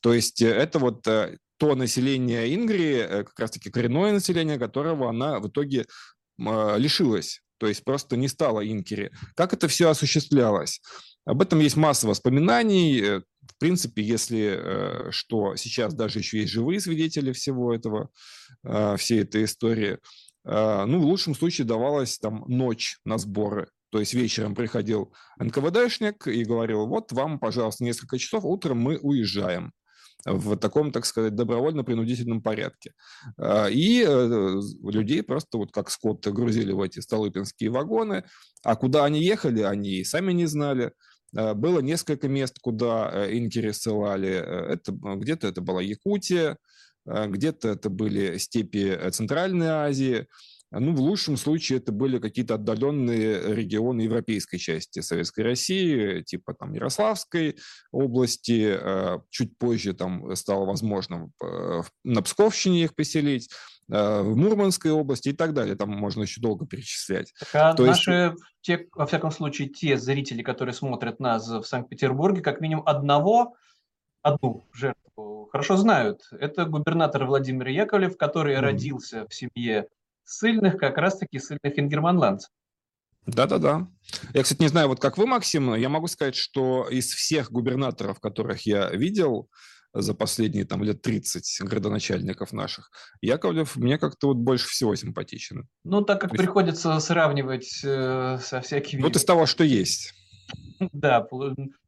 То 0.00 0.12
есть 0.12 0.42
э, 0.42 0.48
это 0.48 0.80
вот 0.80 1.02
то 1.02 1.74
население 1.74 2.54
Ингрии, 2.54 3.24
как 3.24 3.38
раз-таки 3.38 3.70
коренное 3.70 4.12
население, 4.12 4.58
которого 4.58 5.10
она 5.10 5.40
в 5.40 5.48
итоге 5.48 5.84
лишилась, 6.38 7.42
то 7.60 7.68
есть 7.68 7.84
просто 7.84 8.16
не 8.16 8.26
стала 8.26 8.66
инкери. 8.66 9.12
Как 9.36 9.52
это 9.52 9.68
все 9.68 9.90
осуществлялось? 9.90 10.80
Об 11.26 11.42
этом 11.42 11.60
есть 11.60 11.76
масса 11.76 12.08
воспоминаний. 12.08 13.20
В 13.42 13.58
принципе, 13.58 14.02
если 14.02 15.10
что, 15.10 15.54
сейчас 15.56 15.94
даже 15.94 16.18
еще 16.18 16.40
есть 16.40 16.50
живые 16.50 16.80
свидетели 16.80 17.32
всего 17.32 17.74
этого, 17.74 18.08
всей 18.96 19.20
этой 19.22 19.44
истории. 19.44 19.98
Ну, 20.44 20.98
в 21.00 21.04
лучшем 21.04 21.34
случае 21.34 21.66
давалась 21.66 22.18
там 22.18 22.44
ночь 22.48 22.98
на 23.04 23.18
сборы. 23.18 23.68
То 23.92 24.00
есть 24.00 24.14
вечером 24.14 24.54
приходил 24.54 25.12
НКВДшник 25.38 26.26
и 26.28 26.44
говорил, 26.44 26.86
вот 26.86 27.12
вам, 27.12 27.38
пожалуйста, 27.38 27.84
несколько 27.84 28.18
часов, 28.18 28.44
утром 28.44 28.78
мы 28.78 28.96
уезжаем 28.96 29.72
в 30.24 30.56
таком, 30.56 30.92
так 30.92 31.06
сказать, 31.06 31.34
добровольно-принудительном 31.34 32.42
порядке. 32.42 32.92
А, 33.38 33.68
и 33.68 34.04
э, 34.06 34.60
людей 34.82 35.22
просто 35.22 35.58
вот 35.58 35.72
как 35.72 35.90
скот 35.90 36.26
грузили 36.26 36.72
в 36.72 36.80
эти 36.80 37.00
столыпинские 37.00 37.70
вагоны, 37.70 38.24
а 38.62 38.76
куда 38.76 39.04
они 39.04 39.22
ехали, 39.22 39.62
они 39.62 40.04
сами 40.04 40.32
не 40.32 40.46
знали. 40.46 40.92
А, 41.36 41.54
было 41.54 41.80
несколько 41.80 42.28
мест, 42.28 42.58
куда 42.60 43.10
э, 43.12 43.38
инкери 43.38 43.70
ссылали. 43.70 44.30
Э, 44.30 44.74
это, 44.74 44.92
где-то 44.92 45.48
это 45.48 45.60
была 45.60 45.82
Якутия, 45.82 46.58
а, 47.06 47.26
где-то 47.26 47.68
это 47.68 47.90
были 47.90 48.38
степи 48.38 48.98
Центральной 49.10 49.68
Азии, 49.68 50.26
ну, 50.78 50.94
в 50.94 51.00
лучшем 51.00 51.36
случае 51.36 51.78
это 51.78 51.90
были 51.90 52.18
какие-то 52.18 52.54
отдаленные 52.54 53.54
регионы 53.54 54.02
европейской 54.02 54.58
части 54.58 55.00
Советской 55.00 55.40
России, 55.40 56.22
типа 56.22 56.54
там 56.54 56.72
Ярославской 56.74 57.56
области. 57.90 58.78
А, 58.80 59.20
чуть 59.30 59.58
позже 59.58 59.94
там 59.94 60.34
стало 60.36 60.66
возможным 60.66 61.32
э, 61.42 61.82
на 62.04 62.22
Псковщине 62.22 62.84
их 62.84 62.94
поселить, 62.94 63.50
а, 63.90 64.22
в 64.22 64.36
Мурманской 64.36 64.92
области 64.92 65.30
и 65.30 65.32
так 65.32 65.54
далее. 65.54 65.74
Там 65.74 65.90
можно 65.90 66.22
еще 66.22 66.40
долго 66.40 66.66
перечислять. 66.66 67.32
Так, 67.38 67.48
а 67.54 67.74
То 67.74 67.86
наши, 67.86 68.12
есть... 68.12 68.36
те, 68.60 68.86
во 68.94 69.06
всяком 69.06 69.32
случае, 69.32 69.68
те 69.68 69.96
зрители, 69.96 70.42
которые 70.42 70.72
смотрят 70.72 71.18
нас 71.18 71.48
в 71.48 71.64
Санкт-Петербурге, 71.64 72.42
как 72.42 72.60
минимум 72.60 72.86
одного, 72.86 73.56
одну 74.22 74.64
жертву 74.72 75.48
хорошо 75.50 75.76
знают. 75.76 76.22
Это 76.32 76.64
губернатор 76.64 77.24
Владимир 77.24 77.68
Яковлев, 77.68 78.16
который 78.16 78.54
mm. 78.54 78.60
родился 78.60 79.26
в 79.28 79.34
семье 79.34 79.88
сильных, 80.30 80.76
как 80.76 80.96
раз-таки 80.96 81.38
сильных 81.38 81.78
ингерманландцев. 81.78 82.50
Да-да-да. 83.26 83.86
Я, 84.34 84.42
кстати, 84.42 84.62
не 84.62 84.68
знаю, 84.68 84.88
вот 84.88 85.00
как 85.00 85.18
вы, 85.18 85.26
Максим, 85.26 85.74
я 85.74 85.88
могу 85.88 86.06
сказать, 86.06 86.34
что 86.34 86.88
из 86.88 87.12
всех 87.12 87.52
губернаторов, 87.52 88.18
которых 88.18 88.62
я 88.62 88.90
видел 88.90 89.48
за 89.92 90.14
последние 90.14 90.64
там 90.64 90.82
лет 90.82 91.02
30 91.02 91.62
градоначальников 91.62 92.52
наших, 92.52 92.90
Яковлев 93.20 93.76
мне 93.76 93.98
как-то 93.98 94.28
вот 94.28 94.36
больше 94.36 94.68
всего 94.68 94.94
симпатичен. 94.94 95.68
Ну, 95.84 96.02
так 96.02 96.20
как 96.20 96.32
есть... 96.32 96.42
приходится 96.42 96.98
сравнивать 97.00 97.80
э, 97.84 98.38
со 98.40 98.60
всякими... 98.60 99.02
Вот 99.02 99.16
из 99.16 99.24
того, 99.24 99.46
что 99.46 99.64
есть. 99.64 100.14
Да, 100.92 101.26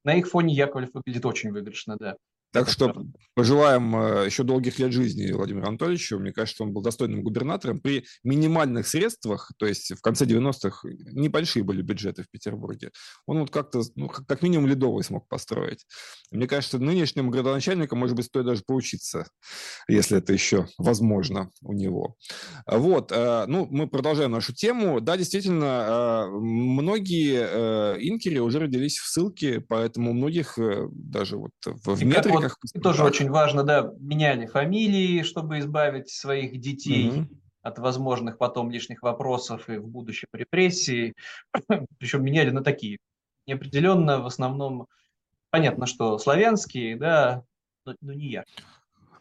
на 0.05 0.15
их 0.15 0.29
фоне 0.29 0.55
Яковлев 0.55 0.91
выглядит 0.93 1.25
очень 1.25 1.51
выигрышно, 1.51 1.97
да. 1.99 2.17
Так 2.53 2.69
что 2.69 2.95
пожелаем 3.35 3.97
э, 3.97 4.27
еще 4.27 4.43
долгих 4.43 4.79
лет 4.79 4.93
жизни 4.93 5.33
Владимиру 5.33 5.67
Анатольевичу. 5.67 6.19
Мне 6.19 6.33
кажется, 6.33 6.63
он 6.63 6.73
был 6.73 6.83
достойным 6.83 7.23
губернатором 7.23 7.81
при 7.81 8.05
минимальных 8.23 8.87
средствах, 8.87 9.51
то 9.57 9.67
есть 9.67 9.93
в 9.93 10.03
конце 10.03 10.27
90-х 10.27 10.87
небольшие 11.13 11.63
были 11.63 11.81
бюджеты 11.81 12.25
в 12.25 12.31
Петербурге. 12.31 12.91
Он 13.27 13.41
вот 13.41 13.51
как-то, 13.51 13.83
ну, 13.97 14.09
как 14.09 14.43
минимум 14.43 14.67
ледовый 14.67 15.03
смог 15.03 15.29
построить. 15.29 15.87
Мне 16.31 16.47
кажется, 16.47 16.79
нынешним 16.79 17.31
градоначальникам, 17.31 17.99
может 17.99 18.17
быть, 18.17 18.27
стоит 18.27 18.45
даже 18.45 18.63
поучиться, 18.67 19.27
если 19.89 20.19
это 20.19 20.35
еще 20.35 20.67
возможно 20.77 21.51
у 21.63 21.73
него. 21.73 22.17
Вот, 22.67 23.13
э, 23.13 23.47
ну, 23.47 23.67
мы 23.71 23.89
продолжаем 23.89 24.33
нашу 24.33 24.53
тему. 24.53 25.01
Да, 25.01 25.17
действительно, 25.17 26.27
э, 26.27 26.29
многие 26.29 28.03
инкери 28.07 28.39
уже 28.41 28.59
родились 28.59 28.99
в 28.99 29.07
ссылке, 29.07 29.61
поэтому 29.61 30.11
у 30.11 30.15
многих 30.15 30.59
даже 30.91 31.39
вот 31.39 31.53
в 31.65 32.05
метриках 32.05 32.42
вот, 32.43 32.83
тоже 32.83 33.05
очень 33.05 33.31
важно, 33.31 33.63
да, 33.63 33.93
меняли 33.99 34.47
фамилии, 34.47 35.23
чтобы 35.23 35.59
избавить 35.59 36.11
своих 36.11 36.61
детей 36.61 37.09
угу. 37.11 37.29
от 37.63 37.79
возможных 37.79 38.39
потом 38.39 38.71
лишних 38.71 39.03
вопросов 39.03 39.69
и 39.69 39.79
в 39.79 39.87
будущем 39.87 40.29
репрессий. 40.33 41.15
Причем 41.99 42.25
меняли 42.25 42.51
на 42.51 42.63
такие. 42.63 42.99
Неопределенно, 43.47 44.21
в 44.21 44.27
основном, 44.27 44.87
понятно, 45.51 45.87
что 45.87 46.19
славянские, 46.19 46.97
да, 46.97 47.45
но, 47.85 47.95
но 48.01 48.13
не 48.13 48.29
я. 48.29 48.45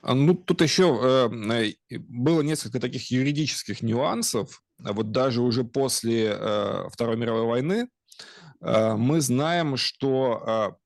А, 0.01 0.15
ну, 0.15 0.33
тут 0.33 0.61
еще 0.61 0.99
э, 1.01 1.99
было 1.99 2.41
несколько 2.41 2.79
таких 2.79 3.11
юридических 3.11 3.81
нюансов. 3.81 4.61
Вот 4.79 5.11
даже 5.11 5.41
уже 5.41 5.63
после 5.63 6.35
э, 6.35 6.89
Второй 6.91 7.17
мировой 7.17 7.45
войны 7.45 7.87
э, 8.61 8.95
мы 8.95 9.21
знаем, 9.21 9.77
что 9.77 10.77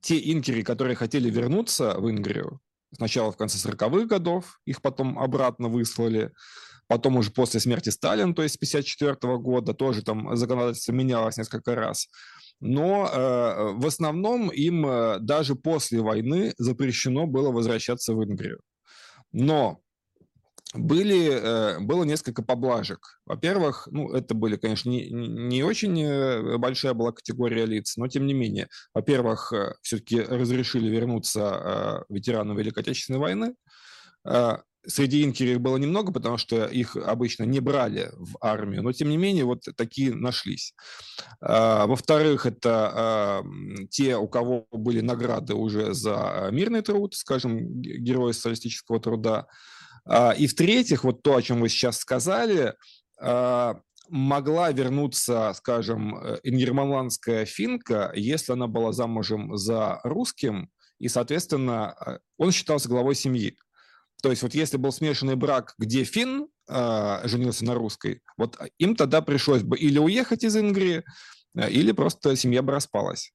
те 0.00 0.18
инкеры, 0.32 0.62
которые 0.62 0.96
хотели 0.96 1.30
вернуться 1.30 1.94
в 1.98 2.10
Ингрию, 2.10 2.60
сначала 2.96 3.32
в 3.32 3.36
конце 3.36 3.58
40-х 3.58 4.06
годов, 4.06 4.60
их 4.64 4.82
потом 4.82 5.18
обратно 5.18 5.68
выслали, 5.68 6.32
потом 6.86 7.16
уже 7.16 7.30
после 7.30 7.60
смерти 7.60 7.90
Сталина, 7.90 8.34
то 8.34 8.42
есть 8.42 8.54
с 8.54 8.58
1954 8.58 9.38
года, 9.38 9.74
тоже 9.74 10.02
там 10.02 10.36
законодательство 10.36 10.92
менялось 10.92 11.36
несколько 11.36 11.74
раз. 11.74 12.08
Но 12.60 13.08
э, 13.12 13.72
в 13.74 13.86
основном 13.86 14.50
им 14.50 14.86
э, 14.86 15.18
даже 15.18 15.56
после 15.56 16.00
войны 16.00 16.54
запрещено 16.58 17.26
было 17.26 17.50
возвращаться 17.50 18.14
в 18.14 18.22
Ингрию. 18.22 18.60
Но 19.32 19.80
были, 20.74 21.30
э, 21.30 21.80
было 21.80 22.04
несколько 22.04 22.42
поблажек. 22.42 23.20
Во-первых, 23.26 23.88
ну, 23.90 24.12
это 24.12 24.34
были, 24.34 24.56
конечно, 24.56 24.88
не, 24.88 25.10
не 25.10 25.62
очень 25.62 26.00
э, 26.02 26.56
большая 26.56 26.94
была 26.94 27.12
категория 27.12 27.66
лиц, 27.66 27.96
но 27.96 28.08
тем 28.08 28.26
не 28.26 28.34
менее. 28.34 28.68
Во-первых, 28.94 29.52
э, 29.52 29.74
все-таки 29.82 30.20
разрешили 30.20 30.88
вернуться 30.88 32.04
ветеранам 32.08 32.56
Великой 32.56 32.80
Отечественной 32.80 33.18
войны. 33.18 33.54
Среди 34.84 35.22
инкеров 35.22 35.60
было 35.60 35.76
немного, 35.76 36.12
потому 36.12 36.38
что 36.38 36.64
их 36.64 36.96
обычно 36.96 37.44
не 37.44 37.60
брали 37.60 38.10
в 38.16 38.36
армию, 38.40 38.82
но 38.82 38.92
тем 38.92 39.10
не 39.10 39.16
менее 39.16 39.44
вот 39.44 39.62
такие 39.76 40.12
нашлись. 40.12 40.74
Во-вторых, 41.40 42.46
это 42.46 43.44
те, 43.90 44.16
у 44.16 44.26
кого 44.26 44.66
были 44.72 45.00
награды 45.00 45.54
уже 45.54 45.94
за 45.94 46.48
мирный 46.50 46.82
труд, 46.82 47.14
скажем, 47.14 47.80
герои 47.80 48.32
социалистического 48.32 49.00
труда, 49.00 49.46
и 50.36 50.46
в-третьих, 50.46 51.04
вот 51.04 51.22
то, 51.22 51.36
о 51.36 51.42
чем 51.42 51.60
вы 51.60 51.68
сейчас 51.68 51.98
сказали, 51.98 52.74
а, 53.22 53.80
могла 54.08 54.72
вернуться, 54.72 55.52
скажем, 55.54 56.16
э, 56.16 56.40
ингерманландская 56.42 57.44
финка, 57.44 58.12
если 58.14 58.52
она 58.52 58.66
была 58.66 58.92
замужем 58.92 59.56
за 59.56 60.00
русским, 60.02 60.70
и, 60.98 61.08
соответственно, 61.08 61.92
а, 61.92 62.18
он 62.36 62.50
считался 62.50 62.88
главой 62.88 63.14
семьи. 63.14 63.56
То 64.22 64.30
есть 64.30 64.42
вот 64.42 64.54
если 64.54 64.76
был 64.76 64.92
смешанный 64.92 65.36
брак, 65.36 65.74
где 65.78 66.04
фин 66.04 66.48
э, 66.68 67.20
женился 67.24 67.64
на 67.64 67.74
русской, 67.74 68.22
вот 68.36 68.58
им 68.78 68.96
тогда 68.96 69.22
пришлось 69.22 69.62
бы 69.62 69.78
или 69.78 69.98
уехать 69.98 70.44
из 70.44 70.56
Ингрии, 70.56 71.04
или 71.54 71.92
просто 71.92 72.34
семья 72.34 72.62
бы 72.62 72.72
распалась. 72.72 73.32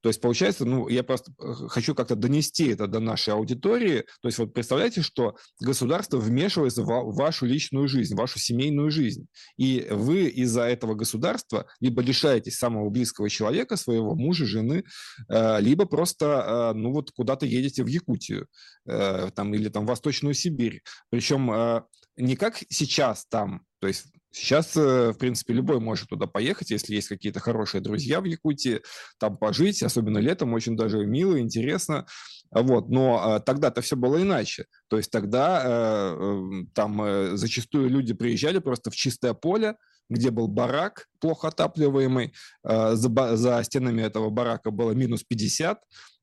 То 0.00 0.08
есть 0.08 0.20
получается, 0.20 0.64
ну, 0.64 0.88
я 0.88 1.02
просто 1.02 1.32
э, 1.40 1.68
хочу 1.68 1.94
как-то 1.94 2.16
донести 2.16 2.68
это 2.68 2.86
до 2.86 3.00
нашей 3.00 3.34
аудитории. 3.34 4.04
То 4.22 4.28
есть 4.28 4.38
вот 4.38 4.52
представляете, 4.52 5.02
что 5.02 5.36
государство 5.60 6.18
вмешивается 6.18 6.82
в 6.82 7.14
вашу 7.14 7.46
личную 7.46 7.88
жизнь, 7.88 8.14
в 8.14 8.18
вашу 8.18 8.38
семейную 8.38 8.90
жизнь. 8.90 9.26
И 9.56 9.86
вы 9.90 10.26
из-за 10.26 10.62
этого 10.62 10.94
государства 10.94 11.66
либо 11.80 12.02
лишаетесь 12.02 12.56
самого 12.56 12.90
близкого 12.90 13.28
человека, 13.30 13.76
своего 13.76 14.14
мужа, 14.14 14.46
жены, 14.46 14.84
э, 15.28 15.60
либо 15.60 15.86
просто, 15.86 16.72
э, 16.74 16.78
ну, 16.78 16.92
вот 16.92 17.10
куда-то 17.12 17.46
едете 17.46 17.82
в 17.82 17.86
Якутию 17.86 18.46
там, 18.86 19.54
или 19.54 19.70
там 19.70 19.84
в 19.84 19.88
Восточную 19.88 20.34
Сибирь. 20.34 20.82
Причем 21.08 21.82
не 22.16 22.36
как 22.36 22.62
сейчас 22.68 23.24
там, 23.26 23.62
то 23.80 23.88
есть 23.88 24.06
Сейчас, 24.34 24.76
э, 24.76 25.12
в 25.12 25.14
принципе, 25.18 25.54
любой 25.54 25.78
может 25.78 26.08
туда 26.08 26.26
поехать, 26.26 26.70
если 26.72 26.96
есть 26.96 27.08
какие-то 27.08 27.38
хорошие 27.38 27.80
друзья 27.80 28.20
в 28.20 28.24
Якутии, 28.24 28.80
там 29.18 29.36
пожить, 29.36 29.80
особенно 29.84 30.18
летом, 30.18 30.52
очень 30.54 30.76
даже 30.76 31.06
мило, 31.06 31.38
интересно. 31.38 32.04
Вот. 32.50 32.88
Но 32.88 33.20
а, 33.22 33.40
тогда-то 33.40 33.80
все 33.80 33.94
было 33.94 34.20
иначе. 34.20 34.66
То 34.88 34.96
есть 34.96 35.12
тогда 35.12 35.62
э, 35.64 35.68
эм, 35.68 36.70
там 36.74 37.00
э, 37.00 37.36
зачастую 37.36 37.88
люди 37.88 38.12
приезжали 38.12 38.58
просто 38.58 38.90
в 38.90 38.96
чистое 38.96 39.34
поле, 39.34 39.76
где 40.10 40.30
был 40.30 40.48
барак, 40.48 41.06
плохо 41.20 41.48
отапливаемый. 41.48 42.34
За, 42.62 43.36
за 43.36 43.62
стенами 43.62 44.02
этого 44.02 44.28
барака 44.30 44.70
было 44.70 44.90
минус 44.90 45.22
50, 45.22 45.78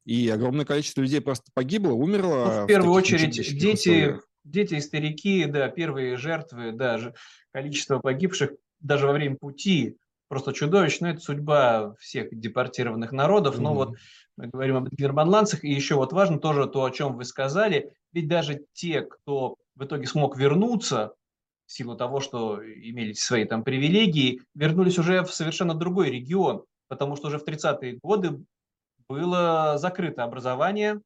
и 0.06 0.30
огромное 0.30 0.66
количество 0.66 1.02
людей 1.02 1.22
просто 1.22 1.46
погибло, 1.54 1.94
умерло. 1.94 2.58
Ну, 2.60 2.64
в 2.64 2.68
первую 2.68 2.94
в 2.94 2.96
очередь 2.96 3.58
дети, 3.58 4.20
дети 4.44 4.76
и 4.76 4.82
старики, 4.82 5.46
да, 5.46 5.70
первые 5.70 6.18
жертвы, 6.18 6.72
да, 6.72 7.14
количество 7.52 8.00
погибших 8.00 8.52
даже 8.80 9.08
во 9.08 9.14
время 9.14 9.36
пути 9.36 9.98
просто 10.28 10.54
чудовищно. 10.54 11.08
Это 11.08 11.20
судьба 11.20 11.96
всех 12.00 12.30
депортированных 12.32 13.12
народов. 13.12 13.58
Mm-hmm. 13.58 13.62
Но 13.62 13.74
вот 13.74 13.96
мы 14.38 14.48
говорим 14.48 14.78
об 14.78 14.90
германландцах. 14.90 15.64
И 15.64 15.70
еще 15.70 15.96
вот 15.96 16.14
важно 16.14 16.40
тоже 16.40 16.68
то, 16.68 16.84
о 16.84 16.92
чем 16.92 17.16
вы 17.18 17.26
сказали. 17.26 17.94
Ведь 18.14 18.28
даже 18.28 18.66
те, 18.74 19.02
кто 19.02 19.58
в 19.76 19.84
итоге 19.84 20.08
смог 20.08 20.38
вернуться, 20.38 21.14
в 21.66 21.74
силу 21.74 21.96
того, 21.96 22.20
что 22.20 22.62
имели 22.62 23.14
свои 23.14 23.46
там 23.46 23.64
привилегии, 23.64 24.42
вернулись 24.56 25.00
уже 25.00 25.24
в 25.24 25.34
совершенно 25.34 25.74
другой 25.74 26.10
регион. 26.10 26.64
Потому 26.88 27.16
что 27.16 27.28
уже 27.28 27.38
в 27.38 27.46
30-е 27.46 28.00
годы 28.02 28.44
было 29.08 29.78
закрыто 29.78 30.24
образование, 30.24 31.02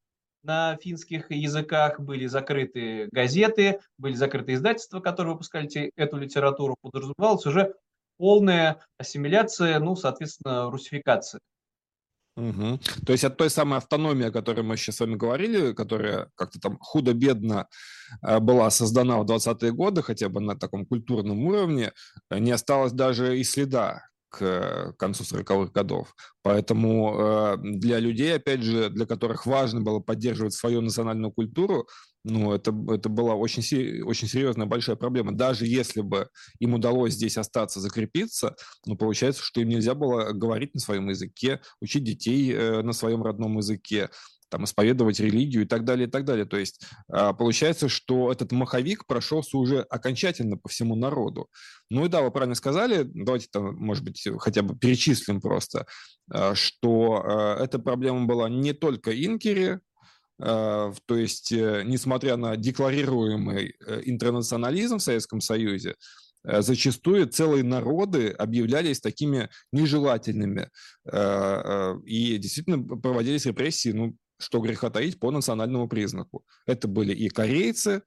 на 0.45 0.77
финских 0.77 1.31
языках, 1.31 1.99
были 1.99 2.27
закрыты 2.27 3.09
газеты, 3.11 3.79
были 3.97 4.13
закрыты 4.13 4.53
издательства, 4.53 4.99
которые 4.99 5.33
выпускали 5.33 5.91
эту 5.95 6.17
литературу, 6.17 6.75
подразумевалась 6.81 7.45
уже 7.45 7.73
полная 8.17 8.81
ассимиляция, 8.97 9.79
ну, 9.79 9.95
соответственно, 9.95 10.69
русификация. 10.71 11.41
Угу. 12.37 12.79
То 13.05 13.13
есть 13.13 13.23
от 13.23 13.37
той 13.37 13.49
самой 13.49 13.77
автономии, 13.77 14.27
о 14.27 14.31
которой 14.31 14.61
мы 14.61 14.75
сейчас 14.75 14.97
с 14.97 14.99
вами 14.99 15.15
говорили, 15.15 15.71
которая 15.71 16.29
как-то 16.35 16.59
там 16.59 16.77
худо-бедно 16.79 17.67
э, 18.21 18.39
была 18.39 18.69
создана 18.71 19.17
в 19.19 19.25
20-е 19.25 19.71
годы, 19.71 20.01
хотя 20.01 20.27
бы 20.27 20.41
на 20.41 20.57
таком 20.57 20.85
культурном 20.85 21.45
уровне, 21.45 21.93
э, 22.29 22.39
не 22.39 22.51
осталось 22.51 22.91
даже 22.91 23.39
и 23.39 23.43
следа 23.45 24.03
к 24.29 24.93
концу 24.97 25.23
40-х 25.23 25.71
годов. 25.71 26.15
Поэтому 26.41 27.15
э, 27.17 27.57
для 27.61 27.99
людей, 27.99 28.35
опять 28.35 28.61
же, 28.61 28.89
для 28.89 29.05
которых 29.05 29.45
важно 29.45 29.81
было 29.81 29.99
поддерживать 29.99 30.53
свою 30.53 30.81
национальную 30.81 31.31
культуру, 31.31 31.87
ну, 32.23 32.53
это, 32.53 32.75
это 32.89 33.07
была 33.07 33.35
очень, 33.35 34.01
очень 34.01 34.27
серьезная 34.27 34.65
большая 34.65 34.95
проблема. 34.95 35.31
Даже 35.31 35.67
если 35.67 36.01
бы 36.01 36.27
им 36.59 36.73
удалось 36.73 37.13
здесь 37.13 37.37
остаться, 37.37 37.79
закрепиться, 37.79 38.55
ну, 38.85 38.97
получается, 38.97 39.43
что 39.43 39.61
им 39.61 39.69
нельзя 39.69 39.93
было 39.93 40.31
говорить 40.31 40.73
на 40.73 40.79
своем 40.79 41.07
языке, 41.07 41.61
учить 41.81 42.03
детей 42.03 42.51
э, 42.51 42.81
на 42.81 42.93
своем 42.93 43.21
родном 43.21 43.57
языке, 43.57 44.09
там, 44.49 44.63
исповедовать 44.65 45.19
религию 45.19 45.63
и 45.63 45.67
так 45.67 45.83
далее, 45.85 46.07
и 46.07 46.11
так 46.11 46.25
далее. 46.25 46.45
То 46.45 46.57
есть 46.57 46.85
а, 47.09 47.33
получается, 47.33 47.89
что 47.89 48.31
этот 48.31 48.51
маховик 48.51 49.05
прошелся 49.05 49.57
уже 49.57 49.81
окончательно 49.81 50.57
по 50.57 50.69
всему 50.69 50.95
народу. 50.95 51.49
Ну 51.89 52.05
и 52.05 52.09
да, 52.09 52.21
вы 52.21 52.31
правильно 52.31 52.55
сказали, 52.55 53.03
давайте 53.03 53.47
там, 53.51 53.75
может 53.75 54.03
быть, 54.03 54.27
хотя 54.39 54.61
бы 54.61 54.77
перечислим 54.77 55.41
просто, 55.41 55.85
а, 56.31 56.55
что 56.55 57.23
а, 57.25 57.63
эта 57.63 57.79
проблема 57.79 58.25
была 58.25 58.49
не 58.49 58.73
только 58.73 59.11
инкери, 59.11 59.79
то 60.37 60.93
есть, 61.09 61.51
э, 61.53 61.83
несмотря 61.85 62.35
на 62.35 62.57
декларируемый 62.57 63.75
э, 63.79 64.01
интернационализм 64.03 64.97
в 64.97 65.01
Советском 65.01 65.39
Союзе, 65.39 65.95
э, 66.43 66.61
зачастую 66.61 67.29
целые 67.29 67.63
народы 67.63 68.31
объявлялись 68.31 68.99
такими 68.99 69.49
нежелательными. 69.71 70.69
И 72.05 72.37
действительно 72.37 72.83
проводились 72.97 73.45
репрессии 73.45 73.89
ну, 73.89 74.15
что 74.37 74.59
греха 74.59 74.89
таить, 74.89 75.19
по 75.19 75.31
национальному 75.31 75.87
признаку. 75.87 76.43
Это 76.65 76.87
были 76.87 77.13
и 77.13 77.29
корейцы, 77.29 78.03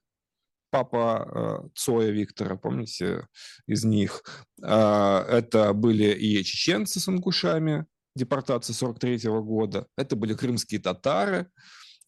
папа 0.69 1.61
э, 1.63 1.67
Цоя 1.75 2.11
Виктора, 2.11 2.55
помните, 2.55 3.27
из 3.67 3.83
них. 3.83 4.23
Э, 4.61 5.25
это 5.27 5.73
были 5.73 6.11
и 6.13 6.43
чеченцы 6.43 6.99
с 6.99 7.09
ингушами, 7.09 7.85
депортации 8.15 8.73
43 8.73 9.15
-го 9.27 9.41
года. 9.41 9.87
Это 9.97 10.15
были 10.15 10.33
крымские 10.33 10.79
татары, 10.79 11.49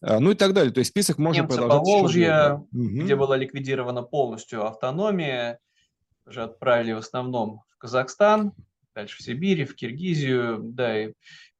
э, 0.02 0.18
ну 0.18 0.30
и 0.30 0.34
так 0.34 0.52
далее. 0.52 0.72
То 0.72 0.80
есть 0.80 0.90
список 0.90 1.18
можно 1.18 1.42
Немцы 1.42 1.58
продолжать. 1.58 1.84
Поволжья, 1.84 2.54
угу. 2.54 2.68
где 2.72 3.16
была 3.16 3.36
ликвидирована 3.36 4.02
полностью 4.02 4.66
автономия, 4.66 5.58
уже 6.26 6.42
отправили 6.42 6.92
в 6.92 6.98
основном 6.98 7.62
в 7.68 7.78
Казахстан, 7.78 8.52
дальше 8.94 9.18
в 9.18 9.22
Сибирь, 9.22 9.64
в 9.64 9.74
Киргизию, 9.74 10.60
да, 10.62 11.04
и 11.04 11.12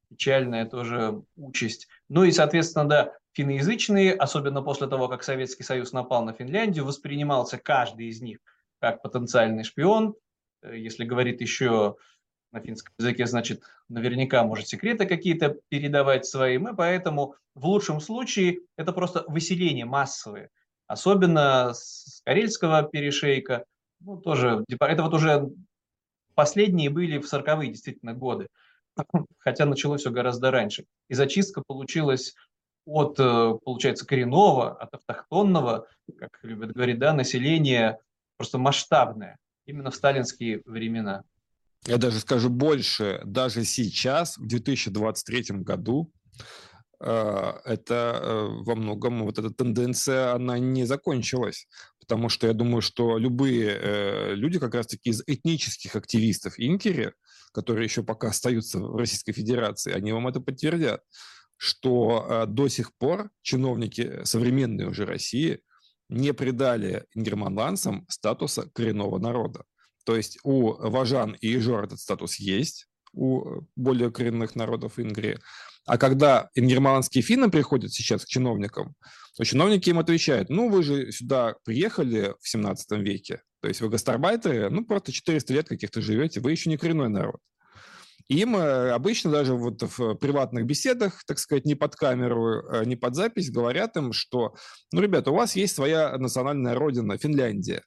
печальная 0.08 0.66
тоже 0.66 1.22
участь. 1.36 1.88
Ну 2.14 2.24
и, 2.24 2.30
соответственно, 2.30 2.86
да, 2.86 3.12
финноязычные, 3.32 4.12
особенно 4.12 4.60
после 4.60 4.86
того, 4.86 5.08
как 5.08 5.22
Советский 5.22 5.62
Союз 5.62 5.92
напал 5.94 6.22
на 6.26 6.34
Финляндию, 6.34 6.84
воспринимался 6.84 7.56
каждый 7.56 8.08
из 8.08 8.20
них 8.20 8.36
как 8.80 9.00
потенциальный 9.00 9.64
шпион. 9.64 10.14
Э, 10.60 10.76
если 10.76 11.06
говорит 11.06 11.40
еще 11.40 11.96
на 12.50 12.60
финском 12.60 12.92
языке, 12.98 13.24
значит, 13.24 13.62
наверняка 13.88 14.44
может 14.44 14.68
секреты 14.68 15.06
какие-то 15.06 15.56
передавать 15.70 16.26
своим, 16.26 16.68
и 16.68 16.76
поэтому 16.76 17.36
в 17.54 17.64
лучшем 17.64 17.98
случае 17.98 18.58
это 18.76 18.92
просто 18.92 19.24
выселение 19.26 19.86
массовое, 19.86 20.50
особенно 20.88 21.72
с 21.72 22.20
Карельского 22.26 22.82
перешейка, 22.82 23.64
ну, 24.00 24.18
тоже, 24.18 24.66
это 24.68 25.02
вот 25.02 25.14
уже 25.14 25.48
последние 26.34 26.90
были 26.90 27.16
в 27.16 27.32
40-е 27.32 27.70
действительно 27.70 28.12
годы 28.12 28.48
хотя 29.38 29.66
началось 29.66 30.02
все 30.02 30.10
гораздо 30.10 30.50
раньше. 30.50 30.84
И 31.08 31.14
зачистка 31.14 31.62
получилась 31.66 32.34
от, 32.84 33.18
э, 33.18 33.54
получается, 33.64 34.06
коренного, 34.06 34.76
от 34.76 34.94
автохтонного, 34.94 35.86
как 36.18 36.30
любят 36.42 36.72
говорить, 36.72 36.98
да, 36.98 37.12
населения 37.12 37.98
просто 38.36 38.58
масштабное, 38.58 39.38
именно 39.66 39.90
в 39.90 39.94
сталинские 39.94 40.62
времена. 40.64 41.22
Я 41.86 41.98
даже 41.98 42.20
скажу 42.20 42.48
больше, 42.48 43.20
даже 43.24 43.64
сейчас, 43.64 44.36
в 44.36 44.46
2023 44.46 45.58
году, 45.62 46.12
э, 47.00 47.52
это 47.64 48.20
э, 48.20 48.46
во 48.64 48.74
многом, 48.74 49.24
вот 49.24 49.38
эта 49.38 49.50
тенденция, 49.50 50.34
она 50.34 50.58
не 50.58 50.84
закончилась. 50.84 51.66
Потому 52.00 52.28
что 52.28 52.48
я 52.48 52.52
думаю, 52.52 52.82
что 52.82 53.16
любые 53.16 54.34
люди, 54.34 54.58
как 54.58 54.74
раз-таки 54.74 55.10
из 55.10 55.22
этнических 55.24 55.94
активистов 55.94 56.54
Инкери, 56.58 57.12
которые 57.52 57.84
еще 57.84 58.02
пока 58.02 58.28
остаются 58.28 58.78
в 58.78 58.96
Российской 58.96 59.32
Федерации, 59.32 59.92
они 59.92 60.12
вам 60.12 60.28
это 60.28 60.40
подтвердят 60.40 61.02
что 61.62 62.26
э, 62.28 62.46
до 62.46 62.66
сих 62.66 62.92
пор 62.96 63.30
чиновники 63.42 64.24
современной 64.24 64.86
уже 64.86 65.06
России 65.06 65.60
не 66.08 66.34
придали 66.34 67.04
ингерманландцам 67.14 68.04
статуса 68.08 68.68
коренного 68.74 69.20
народа. 69.20 69.62
То 70.04 70.16
есть 70.16 70.40
у 70.42 70.72
важан 70.72 71.36
и 71.40 71.56
ижор 71.56 71.84
этот 71.84 72.00
статус 72.00 72.40
есть, 72.40 72.88
у 73.12 73.60
более 73.76 74.10
коренных 74.10 74.56
народов 74.56 74.98
Ингрии. 74.98 75.38
А 75.86 75.98
когда 75.98 76.50
ингерманские 76.56 77.22
финны 77.22 77.48
приходят 77.48 77.92
сейчас 77.92 78.24
к 78.24 78.28
чиновникам, 78.28 78.96
то 79.36 79.44
чиновники 79.44 79.90
им 79.90 79.98
отвечают, 79.98 80.50
ну, 80.50 80.68
вы 80.68 80.82
же 80.82 81.10
сюда 81.12 81.54
приехали 81.64 82.34
в 82.40 82.48
17 82.48 82.98
веке, 82.98 83.42
то 83.60 83.68
есть 83.68 83.80
вы 83.80 83.88
гастарбайтеры, 83.88 84.70
ну, 84.70 84.84
просто 84.84 85.12
400 85.12 85.54
лет 85.54 85.68
каких-то 85.68 86.00
живете, 86.02 86.40
вы 86.40 86.50
еще 86.50 86.68
не 86.68 86.76
коренной 86.76 87.08
народ. 87.08 87.40
Им 88.28 88.56
э, 88.56 88.90
обычно 88.90 89.30
даже 89.30 89.54
вот 89.54 89.82
в 89.82 90.14
приватных 90.14 90.64
беседах, 90.64 91.22
так 91.26 91.38
сказать, 91.38 91.64
не 91.64 91.74
под 91.74 91.96
камеру, 91.96 92.62
э, 92.62 92.84
не 92.84 92.96
под 92.96 93.14
запись, 93.14 93.50
говорят 93.50 93.96
им, 93.96 94.12
что, 94.12 94.54
ну, 94.92 95.00
ребята, 95.00 95.30
у 95.30 95.34
вас 95.34 95.56
есть 95.56 95.74
своя 95.74 96.16
национальная 96.18 96.74
родина, 96.74 97.18
Финляндия. 97.18 97.82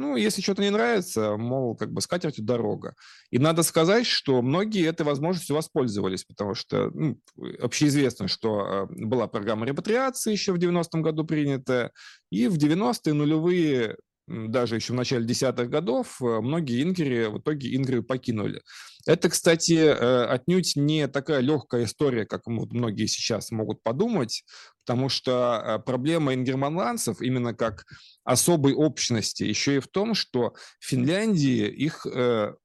Ну, 0.00 0.16
если 0.16 0.40
что-то 0.40 0.62
не 0.62 0.70
нравится, 0.70 1.36
мол, 1.36 1.76
как 1.76 1.92
бы 1.92 2.00
скатертью 2.00 2.42
дорога. 2.42 2.94
И 3.28 3.38
надо 3.38 3.62
сказать, 3.62 4.06
что 4.06 4.40
многие 4.40 4.86
этой 4.86 5.02
возможностью 5.02 5.54
воспользовались, 5.54 6.24
потому 6.24 6.54
что 6.54 6.90
ну, 6.94 7.20
общеизвестно, 7.60 8.26
что 8.26 8.88
э, 8.90 9.04
была 9.04 9.26
программа 9.28 9.66
репатриации 9.66 10.32
еще 10.32 10.52
в 10.52 10.56
90-м 10.56 11.02
году 11.02 11.24
принятая, 11.24 11.92
и 12.30 12.48
в 12.48 12.56
90-е 12.56 13.12
нулевые 13.12 13.96
даже 14.30 14.76
еще 14.76 14.92
в 14.92 14.96
начале 14.96 15.26
десятых 15.26 15.68
годов 15.68 16.20
э, 16.22 16.40
многие 16.40 16.82
ингери 16.82 17.26
в 17.26 17.38
итоге 17.38 17.74
Ингрию 17.74 18.04
покинули. 18.04 18.62
Это, 19.06 19.28
кстати, 19.28 19.72
э, 19.72 20.24
отнюдь 20.24 20.76
не 20.76 21.08
такая 21.08 21.40
легкая 21.40 21.84
история, 21.84 22.26
как 22.26 22.46
многие 22.46 23.06
сейчас 23.06 23.50
могут 23.50 23.82
подумать, 23.82 24.44
потому 24.86 25.08
что 25.08 25.62
э, 25.64 25.78
проблема 25.80 26.34
ингерманландцев 26.34 27.20
именно 27.20 27.54
как 27.54 27.84
особой 28.24 28.74
общности 28.74 29.42
еще 29.42 29.76
и 29.76 29.80
в 29.80 29.88
том, 29.88 30.14
что 30.14 30.54
в 30.78 30.86
Финляндии 30.86 31.66
их 31.66 32.06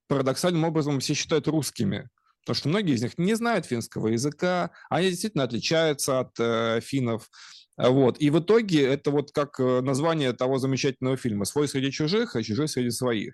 парадоксальным 0.07 0.65
образом 0.65 0.99
все 0.99 1.15
считают 1.15 1.47
русскими. 1.47 2.09
Потому 2.45 2.55
что 2.55 2.69
многие 2.69 2.93
из 2.93 3.01
них 3.01 3.17
не 3.17 3.33
знают 3.33 3.65
финского 3.65 4.09
языка, 4.09 4.69
они 4.89 5.09
действительно 5.09 5.45
отличаются 5.45 6.19
от 6.19 6.39
э, 6.39 6.79
финнов. 6.79 7.27
Вот. 7.77 8.19
И 8.19 8.29
в 8.29 8.39
итоге 8.39 8.83
это 8.85 9.11
вот 9.11 9.31
как 9.31 9.59
э, 9.59 9.81
название 9.81 10.33
того 10.33 10.59
замечательного 10.59 11.17
фильма 11.17 11.45
«Свой 11.45 11.67
среди 11.67 11.91
чужих, 11.91 12.35
а 12.35 12.43
чужой 12.43 12.67
среди 12.67 12.89
своих». 12.89 13.33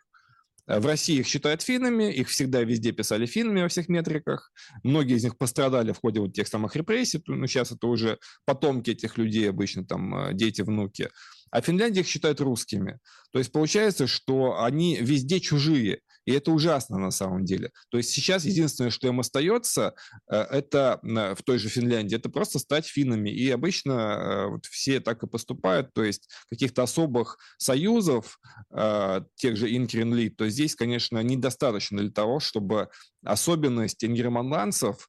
Э, 0.68 0.80
в 0.80 0.86
России 0.86 1.20
их 1.20 1.28
считают 1.28 1.62
финнами, 1.62 2.12
их 2.12 2.30
всегда 2.30 2.64
везде 2.64 2.92
писали 2.92 3.26
финнами 3.26 3.62
во 3.62 3.68
всех 3.68 3.90
метриках. 3.90 4.52
Многие 4.84 5.18
из 5.18 5.24
них 5.24 5.38
пострадали 5.38 5.92
в 5.92 6.00
ходе 6.00 6.20
вот 6.22 6.34
тех 6.34 6.48
самых 6.48 6.76
репрессий. 6.76 7.22
Ну, 7.28 7.46
сейчас 7.48 7.72
это 7.72 7.88
уже 7.88 8.18
потомки 8.46 8.92
этих 8.92 9.18
людей, 9.18 9.50
обычно 9.50 9.86
там 9.86 10.16
э, 10.16 10.34
дети, 10.34 10.62
внуки. 10.62 11.10
А 11.52 11.62
Финляндия 11.62 12.02
их 12.02 12.08
считают 12.08 12.40
русскими. 12.40 13.00
То 13.32 13.40
есть 13.40 13.52
получается, 13.52 14.08
что 14.08 14.64
они 14.64 14.98
везде 15.02 15.40
чужие. 15.40 16.00
И 16.26 16.34
это 16.34 16.52
ужасно 16.52 16.98
на 16.98 17.12
самом 17.12 17.46
деле. 17.46 17.72
То 17.90 17.98
есть 17.98 18.12
сейчас 18.12 18.46
единственное, 18.46 18.92
что 18.92 19.08
им 19.08 19.20
остается, 19.20 19.96
э, 20.30 20.36
это 20.38 21.00
в 21.02 21.44
той 21.44 21.58
же 21.58 21.70
Финляндии, 21.70 22.16
это 22.16 22.30
просто 22.30 22.60
стать 22.60 22.86
финнами. 22.86 23.30
И 23.30 23.50
обычно 23.50 23.92
э, 23.92 24.46
вот 24.48 24.66
все 24.66 25.00
так 25.00 25.24
и 25.24 25.28
поступают. 25.28 25.94
То 25.94 26.04
есть 26.04 26.30
каких-то 26.50 26.84
особых 26.84 27.38
союзов, 27.58 28.40
э, 28.72 29.22
тех 29.36 29.58
же 29.58 29.76
Инкеренли, 29.76 30.30
то 30.30 30.48
здесь, 30.50 30.76
конечно, 30.76 31.22
недостаточно 31.24 32.00
для 32.00 32.12
того, 32.12 32.40
чтобы 32.40 32.90
особенность 33.24 34.04
ингерманландцев 34.04 35.08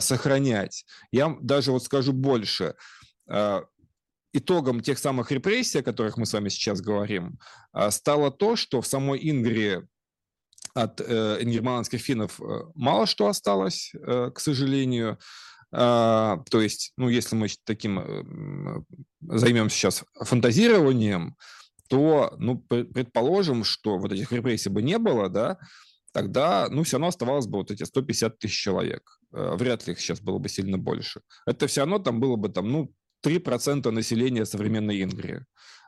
сохранять. 0.00 0.86
Я 1.10 1.36
даже 1.40 1.70
вот 1.72 1.84
скажу 1.84 2.12
больше 2.12 2.74
итогом 4.32 4.80
тех 4.80 4.98
самых 4.98 5.30
репрессий, 5.30 5.80
о 5.80 5.82
которых 5.82 6.16
мы 6.16 6.24
с 6.24 6.32
вами 6.32 6.48
сейчас 6.48 6.80
говорим, 6.80 7.38
стало 7.90 8.30
то, 8.30 8.56
что 8.56 8.80
в 8.80 8.86
самой 8.86 9.18
Ингрии 9.22 9.86
от 10.74 11.00
э, 11.00 11.38
ингерманских 11.40 12.00
финнов 12.00 12.40
э, 12.40 12.44
мало 12.74 13.06
что 13.06 13.26
осталось, 13.26 13.92
э, 13.94 14.30
к 14.34 14.40
сожалению. 14.40 15.18
А, 15.74 16.42
то 16.50 16.60
есть, 16.60 16.92
ну, 16.96 17.08
если 17.08 17.34
мы 17.34 17.48
таким 17.64 17.98
э, 17.98 18.82
займемся 19.22 19.76
сейчас 19.76 20.04
фантазированием, 20.14 21.36
то, 21.88 22.34
ну, 22.38 22.58
предположим, 22.58 23.64
что 23.64 23.98
вот 23.98 24.12
этих 24.12 24.32
репрессий 24.32 24.70
бы 24.70 24.82
не 24.82 24.98
было, 24.98 25.28
да, 25.28 25.58
тогда, 26.12 26.68
ну, 26.70 26.82
все 26.82 26.96
равно 26.96 27.08
оставалось 27.08 27.46
бы 27.46 27.58
вот 27.58 27.70
эти 27.70 27.84
150 27.84 28.38
тысяч 28.38 28.60
человек. 28.60 29.18
Э, 29.32 29.54
вряд 29.56 29.86
ли 29.86 29.92
их 29.92 30.00
сейчас 30.00 30.20
было 30.20 30.38
бы 30.38 30.48
сильно 30.48 30.78
больше. 30.78 31.22
Это 31.46 31.66
все 31.66 31.80
равно 31.80 31.98
там 31.98 32.20
было 32.20 32.36
бы 32.36 32.48
там, 32.48 32.70
ну, 32.70 32.94
3% 33.24 33.90
населения 33.90 34.44
современной 34.44 35.02
Ингрии. 35.02 35.44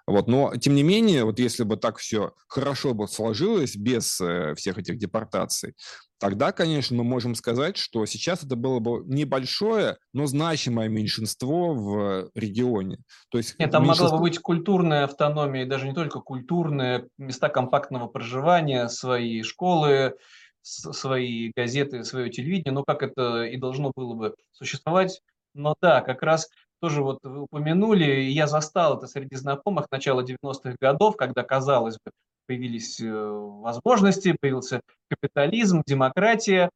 Вот, 0.07 0.29
но, 0.29 0.55
тем 0.57 0.75
не 0.75 0.83
менее, 0.83 1.25
вот 1.25 1.39
если 1.39 1.65
бы 1.65 1.77
так 1.77 1.97
все 1.97 2.33
хорошо 2.47 2.93
бы 2.93 3.09
сложилось 3.09 3.75
без 3.75 4.21
э, 4.21 4.55
всех 4.55 4.77
этих 4.77 4.99
депортаций, 4.99 5.75
тогда, 6.19 6.53
конечно, 6.53 6.97
мы 6.97 7.05
можем 7.05 7.35
сказать, 7.35 7.79
что 7.79 8.05
сейчас 8.05 8.45
это 8.45 8.55
было 8.55 8.81
бы 8.81 9.03
небольшое, 9.07 9.97
но 10.13 10.27
значимое 10.27 10.89
меньшинство 10.89 11.75
в 11.75 12.31
регионе. 12.35 12.99
То 13.31 13.39
есть 13.39 13.57
там 13.57 13.83
меньшинство... 13.83 14.05
могла 14.05 14.19
бы 14.19 14.23
быть 14.25 14.39
культурная 14.41 15.05
автономия, 15.05 15.63
и 15.63 15.69
даже 15.69 15.89
не 15.89 15.95
только 15.95 16.21
культурная, 16.21 17.09
места 17.17 17.49
компактного 17.49 18.07
проживания, 18.07 18.89
свои 18.89 19.43
школы, 19.43 20.17
свои 20.61 21.51
газеты, 21.57 22.05
свое 22.05 22.31
телевидение, 22.31 22.73
ну 22.73 22.85
как 22.85 23.03
это 23.03 23.45
и 23.45 23.57
должно 23.57 23.93
было 23.95 24.15
бы 24.15 24.35
существовать. 24.53 25.21
Но 25.55 25.77
да, 25.81 26.01
как 26.01 26.23
раз 26.23 26.49
тоже 26.85 27.03
вот 27.03 27.21
вы 27.23 27.45
упомянули, 27.45 28.05
я 28.05 28.47
застал 28.47 28.99
это 28.99 29.07
среди 29.07 29.37
знакомых 29.37 29.87
начала 29.91 30.23
90-х 30.23 30.77
годов, 30.79 31.17
когда, 31.17 31.43
казалось 31.43 31.95
бы, 31.95 32.11
появились 32.47 33.01
э, 33.01 33.11
возможности, 33.11 34.37
появился 34.39 34.83
капитализм, 35.09 35.83
демократия, 35.87 36.69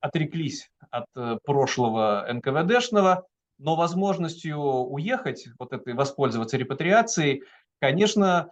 отреклись 0.00 0.68
от 0.90 1.06
э, 1.16 1.38
прошлого 1.42 2.26
НКВДшного, 2.30 3.26
но 3.58 3.76
возможностью 3.76 4.58
уехать, 4.58 5.48
вот 5.58 5.72
этой 5.72 5.94
воспользоваться 5.94 6.58
репатриацией, 6.58 7.44
конечно, 7.80 8.50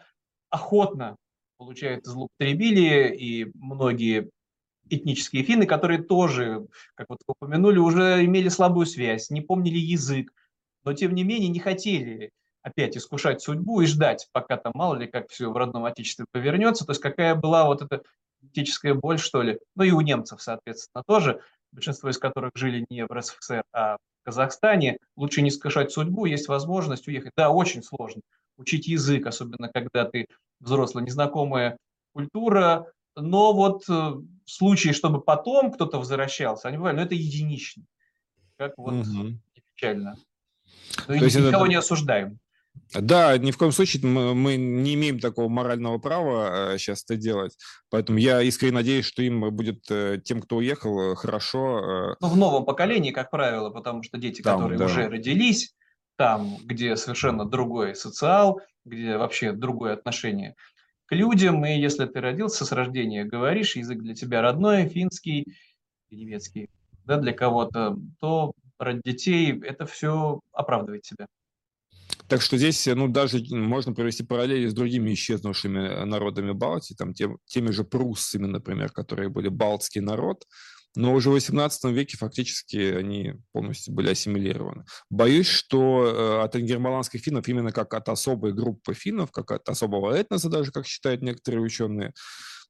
охотно, 0.49 1.17
получается, 1.59 2.13
злоупотребили, 2.13 3.15
и 3.15 3.53
многие 3.57 4.31
этнические 4.89 5.43
финны, 5.43 5.67
которые 5.67 6.03
тоже, 6.03 6.67
как 6.95 7.11
вот 7.11 7.19
упомянули, 7.27 7.77
уже 7.77 8.25
имели 8.25 8.49
слабую 8.49 8.87
связь, 8.87 9.29
не 9.29 9.43
помнили 9.43 9.77
язык, 9.77 10.33
но 10.85 10.93
тем 10.93 11.15
не 11.15 11.25
менее 11.25 11.49
не 11.49 11.61
хотели 11.61 12.31
опять 12.63 12.97
искушать 12.97 13.43
судьбу 13.43 13.81
и 13.81 13.87
ждать, 13.87 14.29
пока 14.33 14.57
там 14.57 14.73
мало 14.75 14.95
ли 14.95 15.07
как 15.07 15.31
все 15.31 15.51
в 15.51 15.57
родном 15.57 15.85
отечестве 15.85 16.27
повернется. 16.31 16.85
То 16.85 16.93
есть 16.93 17.01
какая 17.01 17.35
была 17.35 17.67
вот 17.67 17.83
эта 17.83 18.03
политическая 18.41 18.95
боль, 18.95 19.19
что 19.19 19.43
ли. 19.43 19.59
Ну 19.75 19.85
и 19.85 19.91
у 19.91 20.01
немцев, 20.01 20.41
соответственно, 20.41 21.03
тоже, 21.07 21.41
большинство 21.73 22.11
из 22.11 22.19
которых 22.19 22.53
жили 22.55 22.87
не 22.89 23.05
в 23.05 23.13
РСФСР, 23.13 23.65
а 23.73 23.97
в 23.97 24.25
Казахстане. 24.25 24.99
Лучше 25.17 25.43
не 25.43 25.49
искушать 25.49 25.91
судьбу, 25.91 26.27
есть 26.27 26.49
возможность 26.49 27.09
уехать. 27.09 27.33
Да, 27.37 27.51
очень 27.51 27.83
сложно. 27.83 28.23
Учить 28.57 28.87
язык, 28.87 29.27
особенно 29.27 29.69
когда 29.69 30.05
ты 30.05 30.27
взрослый, 30.61 31.05
незнакомая 31.05 31.77
культура. 32.13 32.93
Но 33.17 33.53
вот 33.53 33.85
э, 33.89 34.13
случаи, 34.47 34.91
чтобы 34.91 35.21
потом 35.21 35.73
кто-то 35.73 35.99
возвращался, 35.99 36.69
они 36.69 36.77
бывают, 36.77 36.97
но 36.97 37.05
это 37.05 37.15
единичные. 37.15 37.87
Как 38.57 38.79
вот 38.79 38.95
угу. 38.95 39.39
печально. 39.75 40.17
Ну, 41.09 41.19
То 41.19 41.25
есть 41.25 41.37
никого 41.37 41.65
это... 41.65 41.69
не 41.69 41.77
осуждаем. 41.77 42.39
Да, 42.95 43.37
ни 43.39 43.51
в 43.51 43.59
коем 43.59 43.73
случае 43.73 44.07
мы, 44.07 44.57
не 44.57 44.95
имеем 44.95 45.19
такого 45.19 45.49
морального 45.49 45.99
права 45.99 46.77
сейчас 46.79 47.01
э, 47.01 47.05
это 47.15 47.17
делать. 47.17 47.57
Поэтому 47.91 48.19
я 48.19 48.41
искренне 48.43 48.75
надеюсь, 48.75 49.05
что 49.05 49.23
им 49.23 49.51
будет 49.55 49.85
э, 49.91 50.21
тем, 50.23 50.41
кто 50.41 50.57
уехал, 50.57 51.13
э, 51.13 51.15
хорошо. 51.15 52.17
Ну, 52.21 52.29
в 52.29 52.37
новом 52.37 52.65
поколении, 52.65 53.11
как 53.11 53.31
правило, 53.31 53.71
потому 53.71 54.03
что 54.03 54.19
дети, 54.19 54.43
там, 54.43 54.57
которые 54.57 54.79
да. 54.79 54.87
уже 54.87 55.09
родились, 55.09 55.75
там, 56.17 56.57
где 56.65 56.97
совершенно 56.97 57.45
другой 57.45 57.95
социал, 57.95 58.61
где 58.85 59.17
вообще 59.17 59.53
другое 59.53 59.95
отношение 59.95 60.55
к 61.13 61.15
людям, 61.15 61.65
и 61.67 61.79
если 61.79 62.07
ты 62.07 62.23
родился 62.23 62.65
с 62.65 62.73
рождения, 62.73 63.25
говоришь, 63.25 63.77
язык 63.77 63.99
для 63.99 64.15
тебя 64.15 64.41
родной, 64.41 64.89
финский, 64.89 65.47
немецкий, 66.11 66.71
да, 67.05 67.19
для 67.19 67.35
кого-то, 67.35 67.99
то 68.19 68.53
ради 68.85 69.01
детей, 69.05 69.61
это 69.63 69.87
все 69.87 70.41
оправдывает 70.53 71.05
себя. 71.05 71.27
Так 72.29 72.41
что 72.41 72.57
здесь, 72.57 72.87
ну, 72.87 73.09
даже 73.09 73.43
можно 73.51 73.93
провести 73.93 74.23
параллели 74.23 74.67
с 74.67 74.75
другими 74.75 75.13
исчезнувшими 75.13 76.05
народами 76.05 76.53
Балтии, 76.53 76.95
там, 76.95 77.15
тем, 77.15 77.39
теми 77.47 77.71
же 77.71 77.85
пруссами, 77.85 78.47
например, 78.47 78.91
которые 78.91 79.29
были 79.29 79.49
балтский 79.49 80.01
народ, 80.01 80.45
но 80.95 81.15
уже 81.15 81.31
в 81.31 81.37
XVIII 81.37 81.93
веке 81.93 82.19
фактически 82.19 82.77
они 82.77 83.35
полностью 83.53 83.95
были 83.95 84.11
ассимилированы. 84.11 84.85
Боюсь, 85.09 85.47
что 85.47 86.05
э, 86.05 86.45
от 86.45 86.55
ингермаланских 86.57 87.21
финнов 87.23 87.49
именно 87.49 87.73
как 87.73 87.95
от 87.95 88.09
особой 88.09 88.53
группы 88.53 88.93
финнов, 88.93 89.31
как 89.31 89.53
от 89.53 89.69
особого 89.69 90.15
этноса 90.15 90.51
даже, 90.51 90.71
как 90.71 90.87
считают 90.87 91.23
некоторые 91.23 91.63
ученые, 91.63 92.13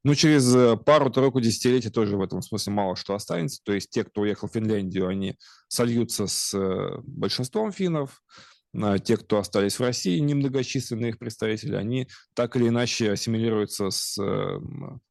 ну, 0.04 0.14
через 0.14 0.54
э, 0.54 0.76
пару-тройку 0.76 1.40
десятилетий 1.40 1.90
тоже 1.90 2.16
в 2.16 2.22
этом 2.22 2.42
смысле 2.42 2.72
мало 2.72 2.96
что 2.96 3.14
останется. 3.14 3.60
То 3.64 3.72
есть 3.72 3.90
те, 3.90 4.04
кто 4.04 4.22
уехал 4.22 4.48
в 4.48 4.52
Финляндию, 4.52 5.08
они 5.08 5.36
сольются 5.68 6.26
с 6.26 6.52
э, 6.54 6.98
большинством 7.04 7.72
финнов, 7.72 8.22
те, 9.04 9.18
кто 9.18 9.36
остались 9.36 9.78
в 9.78 9.82
России, 9.82 10.18
немногочисленные 10.18 11.10
их 11.10 11.18
представители, 11.18 11.74
они 11.74 12.08
так 12.32 12.56
или 12.56 12.68
иначе 12.68 13.12
ассимилируются 13.12 13.90
с 13.90 14.18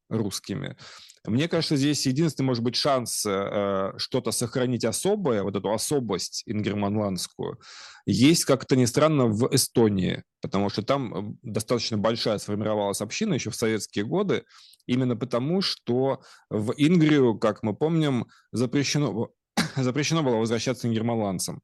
русскими. 0.08 0.76
Мне 1.24 1.48
кажется, 1.48 1.76
здесь 1.76 2.04
единственный, 2.06 2.46
может 2.46 2.64
быть, 2.64 2.74
шанс 2.74 3.24
э, 3.24 3.92
что-то 3.96 4.32
сохранить 4.32 4.84
особое, 4.84 5.44
вот 5.44 5.54
эту 5.54 5.72
особость 5.72 6.42
ингерманландскую, 6.46 7.60
есть, 8.06 8.44
как 8.44 8.64
то 8.66 8.74
ни 8.74 8.86
странно, 8.86 9.26
в 9.26 9.54
Эстонии, 9.54 10.24
потому 10.40 10.68
что 10.68 10.82
там 10.82 11.14
э, 11.14 11.34
достаточно 11.42 11.96
большая 11.96 12.38
сформировалась 12.38 13.00
община 13.00 13.34
еще 13.34 13.50
в 13.50 13.56
советские 13.56 14.04
годы, 14.04 14.44
именно 14.86 15.16
потому, 15.16 15.60
что 15.62 16.22
в 16.50 16.72
Ингрию, 16.76 17.38
как 17.38 17.62
мы 17.62 17.74
помним, 17.74 18.26
запрещено, 18.52 19.30
запрещено 19.76 20.22
было 20.22 20.36
возвращаться 20.36 20.88
ингерманландцам. 20.88 21.60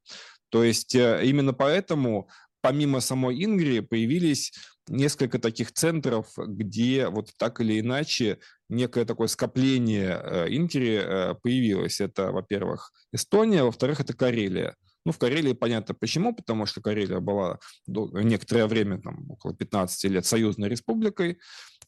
То 0.51 0.65
есть 0.65 0.95
э, 0.95 1.21
именно 1.25 1.53
поэтому 1.53 2.29
помимо 2.61 3.01
самой 3.01 3.43
Ингрии 3.45 3.81
появились 3.81 4.53
несколько 4.89 5.39
таких 5.39 5.73
центров, 5.73 6.29
где 6.37 7.09
вот 7.09 7.31
так 7.39 7.61
или 7.61 7.81
иначе 7.81 8.39
некое 8.69 9.05
такое 9.05 9.29
скопление 9.29 10.21
э, 10.23 10.47
Ингрии 10.49 11.01
э, 11.03 11.35
появилось. 11.43 12.01
Это, 12.01 12.33
во-первых, 12.33 12.93
Эстония, 13.13 13.63
во-вторых, 13.63 14.01
это 14.01 14.15
Карелия. 14.15 14.77
Ну, 15.05 15.13
в 15.13 15.19
Карелии 15.19 15.53
понятно 15.53 15.95
почему, 15.95 16.35
потому 16.35 16.67
что 16.67 16.81
Карелия 16.83 17.21
была 17.21 17.59
некоторое 17.87 18.67
время, 18.67 19.01
там, 19.01 19.31
около 19.31 19.55
15 19.55 20.11
лет, 20.11 20.27
союзной 20.27 20.69
республикой, 20.69 21.39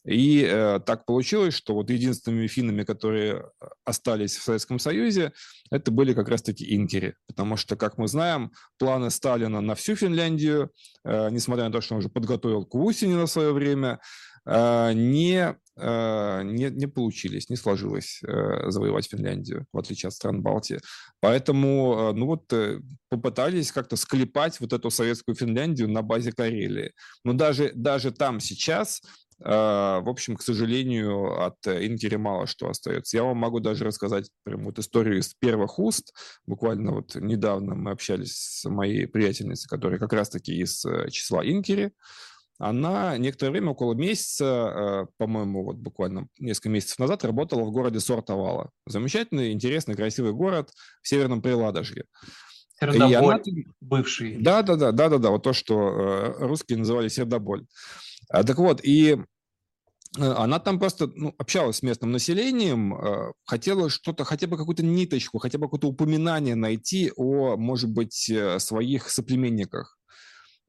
и 0.05 0.43
э, 0.43 0.79
так 0.85 1.05
получилось, 1.05 1.53
что 1.53 1.75
вот 1.75 1.89
единственными 1.89 2.47
финнами, 2.47 2.83
которые 2.83 3.33
э, 3.33 3.65
остались 3.85 4.35
в 4.35 4.43
Советском 4.43 4.79
Союзе, 4.79 5.31
это 5.69 5.91
были 5.91 6.13
как 6.13 6.27
раз-таки 6.27 6.75
инкери. 6.75 7.15
Потому 7.27 7.55
что, 7.55 7.75
как 7.75 7.97
мы 7.97 8.07
знаем, 8.07 8.51
планы 8.79 9.11
Сталина 9.11 9.61
на 9.61 9.75
всю 9.75 9.95
Финляндию, 9.95 10.71
э, 11.03 11.29
несмотря 11.29 11.65
на 11.65 11.71
то, 11.71 11.81
что 11.81 11.93
он 11.93 11.99
уже 11.99 12.09
подготовил 12.09 12.65
Кусини 12.65 13.13
на 13.13 13.27
свое 13.27 13.53
время, 13.53 13.99
э, 14.47 14.93
не, 14.93 15.55
э, 15.77 16.41
не, 16.45 16.71
не 16.71 16.87
получились, 16.87 17.49
не 17.51 17.55
сложилось 17.55 18.21
э, 18.23 18.71
завоевать 18.71 19.07
Финляндию, 19.07 19.67
в 19.71 19.77
отличие 19.77 20.07
от 20.07 20.15
стран 20.15 20.41
Балтии. 20.41 20.79
Поэтому, 21.19 22.09
э, 22.09 22.13
ну 22.13 22.25
вот, 22.25 22.51
э, 22.53 22.79
попытались 23.09 23.71
как-то 23.71 23.97
склепать 23.97 24.59
вот 24.59 24.73
эту 24.73 24.89
советскую 24.89 25.35
Финляндию 25.35 25.89
на 25.89 26.01
базе 26.01 26.31
Карелии. 26.31 26.93
Но 27.23 27.33
даже, 27.33 27.71
даже 27.75 28.11
там 28.11 28.39
сейчас 28.39 29.03
в 29.43 30.09
общем, 30.09 30.35
к 30.35 30.41
сожалению, 30.41 31.43
от 31.43 31.55
Инкери 31.65 32.15
мало 32.15 32.45
что 32.45 32.69
остается. 32.69 33.17
Я 33.17 33.23
вам 33.23 33.37
могу 33.37 33.59
даже 33.59 33.85
рассказать 33.85 34.29
прям 34.43 34.65
вот 34.65 34.77
историю 34.77 35.19
из 35.19 35.33
первых 35.33 35.79
уст. 35.79 36.13
Буквально 36.45 36.91
вот 36.91 37.15
недавно 37.15 37.75
мы 37.75 37.91
общались 37.91 38.35
с 38.35 38.69
моей 38.69 39.07
приятельницей, 39.07 39.67
которая 39.67 39.99
как 39.99 40.13
раз-таки 40.13 40.55
из 40.55 40.85
э, 40.85 41.09
числа 41.09 41.43
Инкери. 41.43 41.91
Она 42.59 43.17
некоторое 43.17 43.49
время, 43.49 43.71
около 43.71 43.95
месяца, 43.95 44.45
э, 44.45 45.05
по-моему, 45.17 45.63
вот 45.63 45.77
буквально 45.77 46.27
несколько 46.37 46.69
месяцев 46.69 46.99
назад 46.99 47.25
работала 47.25 47.63
в 47.63 47.71
городе 47.71 47.99
Сортовала. 47.99 48.69
Замечательный, 48.85 49.51
интересный, 49.51 49.95
красивый 49.95 50.33
город 50.33 50.69
в 51.01 51.07
Северном 51.07 51.41
Приладожье. 51.41 52.05
Сердоболь, 52.79 53.35
она... 53.35 53.41
бывший. 53.79 54.37
Да, 54.37 54.61
да, 54.61 54.75
да, 54.75 54.91
да, 54.91 55.09
да, 55.09 55.17
да, 55.17 55.29
вот 55.31 55.41
то, 55.41 55.53
что 55.53 55.89
э, 55.89 56.45
русские 56.45 56.77
называли 56.77 57.07
Сердоболь. 57.07 57.65
А, 58.29 58.43
так 58.43 58.57
вот, 58.57 58.81
и 58.83 59.17
э, 60.19 60.21
она 60.21 60.59
там 60.59 60.79
просто 60.79 61.07
ну, 61.15 61.33
общалась 61.37 61.77
с 61.77 61.83
местным 61.83 62.11
населением, 62.11 62.95
э, 62.95 63.33
хотела 63.45 63.89
что-то, 63.89 64.23
хотя 64.23 64.47
бы 64.47 64.57
какую-то 64.57 64.83
ниточку, 64.83 65.39
хотя 65.39 65.57
бы 65.57 65.65
какое-то 65.67 65.87
упоминание 65.87 66.55
найти 66.55 67.11
о, 67.15 67.57
может 67.57 67.91
быть, 67.91 68.29
э, 68.29 68.59
своих 68.59 69.09
соплеменниках. 69.09 69.97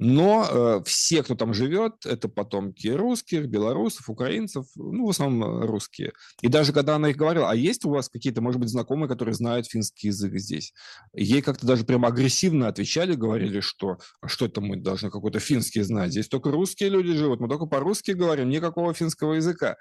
Но 0.05 0.45
э, 0.51 0.83
все, 0.85 1.23
кто 1.23 1.37
там 1.37 1.55
живет, 1.55 2.05
это 2.05 2.29
потомки 2.29 2.89
русских, 2.89 3.47
белорусов, 3.47 4.11
украинцев, 4.11 4.67
ну, 4.75 5.07
в 5.07 5.11
основном 5.11 5.65
русские. 5.65 6.13
И 6.41 6.49
даже 6.49 6.73
когда 6.73 6.97
она 6.97 7.11
их 7.11 7.17
говорила, 7.17 7.49
а 7.49 7.55
есть 7.55 7.85
у 7.85 7.91
вас 7.91 8.09
какие-то, 8.09 8.43
может 8.43 8.61
быть, 8.61 8.69
знакомые, 8.69 9.09
которые 9.09 9.37
знают 9.37 9.69
финский 9.69 10.09
язык 10.09 10.37
здесь? 10.39 10.73
Ей 11.15 11.41
как-то 11.41 11.69
даже 11.69 11.85
прямо 11.85 12.09
агрессивно 12.09 12.67
отвечали, 12.67 13.15
говорили, 13.15 13.61
что 13.61 13.99
а 14.21 14.27
что 14.27 14.47
это 14.47 14.61
мы 14.61 14.77
должны 14.77 15.09
какой-то 15.09 15.39
финский 15.39 15.83
знать? 15.83 16.11
Здесь 16.11 16.27
только 16.27 16.51
русские 16.51 16.89
люди 16.89 17.13
живут, 17.13 17.39
мы 17.39 17.49
только 17.49 17.67
по-русски 17.67 18.11
говорим, 18.11 18.49
никакого 18.49 18.95
финского 18.95 19.35
языка. 19.35 19.77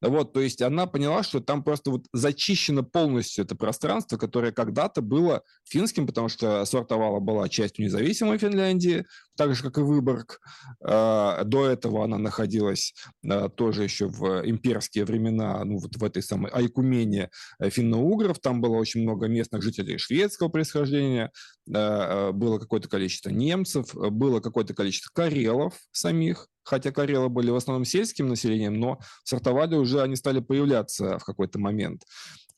Вот, 0.00 0.32
то 0.32 0.40
есть 0.40 0.62
она 0.62 0.86
поняла, 0.86 1.22
что 1.22 1.40
там 1.40 1.62
просто 1.62 1.90
вот 1.90 2.06
зачищено 2.12 2.82
полностью 2.82 3.44
это 3.44 3.54
пространство, 3.54 4.16
которое 4.16 4.52
когда-то 4.52 5.02
было 5.02 5.42
финским, 5.64 6.06
потому 6.06 6.28
что 6.28 6.64
Сортовала 6.64 7.20
была 7.20 7.48
частью 7.48 7.84
независимой 7.84 8.38
Финляндии, 8.38 9.04
так 9.36 9.54
же, 9.54 9.62
как 9.62 9.78
и 9.78 9.82
Выборг. 9.82 10.40
А, 10.82 11.44
до 11.44 11.66
этого 11.66 12.04
она 12.04 12.18
находилась 12.18 12.94
а, 13.28 13.48
тоже 13.48 13.84
еще 13.84 14.06
в 14.06 14.42
имперские 14.46 15.04
времена, 15.04 15.62
ну 15.64 15.78
вот 15.78 15.96
в 15.96 16.04
этой 16.04 16.22
самой 16.22 16.50
Айкумене 16.50 17.30
э, 17.58 17.70
финно-угров. 17.70 18.38
Там 18.38 18.60
было 18.60 18.76
очень 18.76 19.02
много 19.02 19.28
местных 19.28 19.62
жителей 19.62 19.98
шведского 19.98 20.48
происхождения, 20.48 21.30
было 21.72 22.58
какое-то 22.58 22.88
количество 22.88 23.30
немцев, 23.30 23.94
было 23.94 24.40
какое-то 24.40 24.74
количество 24.74 25.10
карелов 25.14 25.74
самих, 25.92 26.48
хотя 26.64 26.92
Карелы 26.92 27.28
были 27.28 27.50
в 27.50 27.56
основном 27.56 27.84
сельским 27.84 28.28
населением, 28.28 28.78
но 28.78 28.98
в 29.24 29.28
Сартовале 29.28 29.76
уже 29.76 30.02
они 30.02 30.16
стали 30.16 30.40
появляться 30.40 31.18
в 31.18 31.24
какой-то 31.24 31.58
момент. 31.58 32.02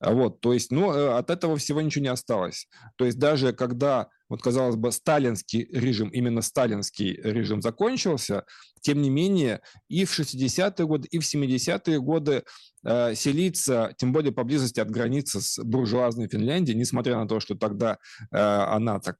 Вот, 0.00 0.40
то 0.40 0.52
есть, 0.52 0.72
ну, 0.72 0.92
э, 0.92 1.16
от 1.16 1.30
этого 1.30 1.56
всего 1.56 1.80
ничего 1.80 2.02
не 2.02 2.08
осталось. 2.08 2.66
То 2.96 3.04
есть 3.04 3.18
даже 3.18 3.52
когда, 3.52 4.08
вот 4.32 4.40
казалось 4.40 4.76
бы, 4.76 4.90
сталинский 4.92 5.68
режим, 5.70 6.08
именно 6.08 6.40
сталинский 6.40 7.20
режим 7.22 7.60
закончился, 7.60 8.46
тем 8.80 9.02
не 9.02 9.10
менее 9.10 9.60
и 9.88 10.06
в 10.06 10.18
60-е 10.18 10.86
годы, 10.86 11.06
и 11.10 11.18
в 11.18 11.22
70-е 11.22 12.00
годы 12.00 12.42
э, 12.82 13.14
селиться, 13.14 13.92
тем 13.98 14.14
более 14.14 14.32
поблизости 14.32 14.80
от 14.80 14.90
границы 14.90 15.42
с 15.42 15.62
буржуазной 15.62 16.28
Финляндией, 16.28 16.78
несмотря 16.78 17.16
на 17.18 17.28
то, 17.28 17.40
что 17.40 17.56
тогда 17.56 17.98
э, 18.30 18.38
она 18.38 19.00
так 19.00 19.18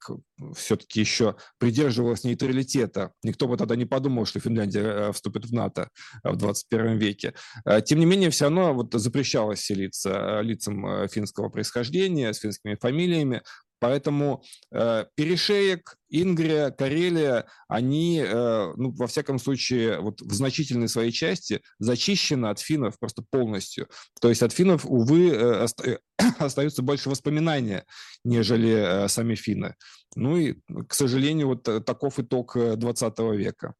все-таки 0.56 1.00
еще 1.00 1.36
придерживалась 1.58 2.24
нейтралитета. 2.24 3.12
Никто 3.22 3.46
бы 3.46 3.58
тогда 3.58 3.76
не 3.76 3.84
подумал, 3.84 4.24
что 4.24 4.40
Финляндия 4.40 4.80
э, 4.80 5.12
вступит 5.12 5.44
в 5.44 5.52
НАТО 5.52 5.90
в 6.24 6.36
21 6.36 6.96
веке. 6.96 7.34
Э, 7.66 7.82
тем 7.82 7.98
не 7.98 8.06
менее, 8.06 8.30
все 8.30 8.46
равно 8.46 8.72
вот 8.72 8.94
запрещалось 8.94 9.60
селиться 9.60 10.10
э, 10.10 10.42
лицам 10.42 10.86
э, 10.86 11.08
финского 11.08 11.50
происхождения, 11.50 12.32
с 12.32 12.38
финскими 12.38 12.78
фамилиями, 12.80 13.42
Поэтому 13.82 14.44
э, 14.70 15.06
Перешеек, 15.16 15.96
Ингрия, 16.08 16.70
Карелия, 16.70 17.46
они, 17.66 18.22
э, 18.24 18.72
ну, 18.76 18.92
во 18.92 19.08
всяком 19.08 19.40
случае, 19.40 19.98
вот 19.98 20.20
в 20.20 20.32
значительной 20.32 20.86
своей 20.86 21.10
части 21.10 21.62
зачищены 21.80 22.46
от 22.46 22.60
финнов 22.60 22.96
просто 23.00 23.24
полностью. 23.28 23.88
То 24.20 24.28
есть 24.28 24.40
от 24.44 24.52
финнов, 24.52 24.86
увы, 24.86 25.30
э, 25.30 25.64
оста- 25.64 25.98
остаются 26.38 26.82
больше 26.82 27.10
воспоминания, 27.10 27.84
нежели 28.22 28.70
э, 28.70 29.08
сами 29.08 29.34
финны. 29.34 29.74
Ну 30.14 30.36
и, 30.36 30.54
к 30.86 30.94
сожалению, 30.94 31.48
вот 31.48 31.66
э, 31.66 31.80
таков 31.80 32.20
итог 32.20 32.56
20 32.56 33.18
э, 33.18 33.36
века. 33.36 33.74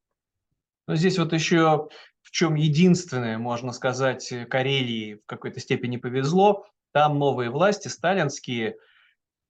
Но 0.85 0.97
здесь 0.97 1.17
вот 1.17 1.31
еще 1.31 1.87
в 2.23 2.31
чем 2.31 2.55
единственное, 2.55 3.37
можно 3.37 3.71
сказать, 3.71 4.33
Карелии 4.49 5.21
в 5.23 5.25
какой-то 5.27 5.61
степени 5.61 5.95
повезло, 5.95 6.65
там 6.91 7.17
новые 7.19 7.49
власти, 7.49 7.87
сталинские– 7.87 8.75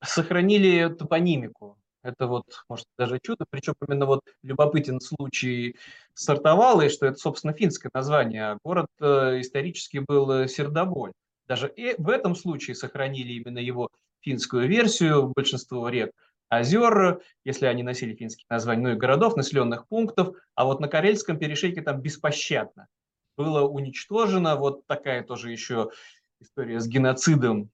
сохранили 0.03 0.93
топонимику. 0.93 1.77
Это 2.03 2.27
вот, 2.27 2.43
может, 2.67 2.85
даже 2.97 3.19
чудо. 3.21 3.45
Причем 3.49 3.73
именно 3.87 4.05
вот 4.05 4.21
любопытен 4.41 4.99
случай 4.99 5.77
с 6.13 6.27
Артовалой, 6.27 6.89
что 6.89 7.05
это, 7.05 7.17
собственно, 7.17 7.53
финское 7.53 7.89
название, 7.93 8.57
город 8.63 8.87
э, 8.99 9.39
исторически 9.39 9.99
был 10.05 10.29
э, 10.31 10.47
Сердоболь. 10.47 11.13
Даже 11.47 11.69
и 11.69 11.95
в 11.97 12.09
этом 12.09 12.35
случае 12.35 12.75
сохранили 12.75 13.33
именно 13.33 13.59
его 13.59 13.89
финскую 14.21 14.67
версию, 14.67 15.31
большинство 15.35 15.87
рек, 15.89 16.11
озер, 16.49 17.21
если 17.43 17.65
они 17.65 17.83
носили 17.83 18.15
финские 18.15 18.45
названия, 18.49 18.83
ну 18.83 18.89
и 18.93 18.95
городов, 18.95 19.35
населенных 19.35 19.87
пунктов, 19.87 20.35
а 20.55 20.65
вот 20.65 20.79
на 20.79 20.87
Карельском 20.87 21.37
перешейке 21.37 21.81
там 21.81 22.01
беспощадно 22.01 22.87
было 23.35 23.67
уничтожено, 23.67 24.55
вот 24.55 24.85
такая 24.85 25.23
тоже 25.23 25.51
еще 25.51 25.89
история 26.39 26.79
с 26.79 26.87
геноцидом 26.87 27.69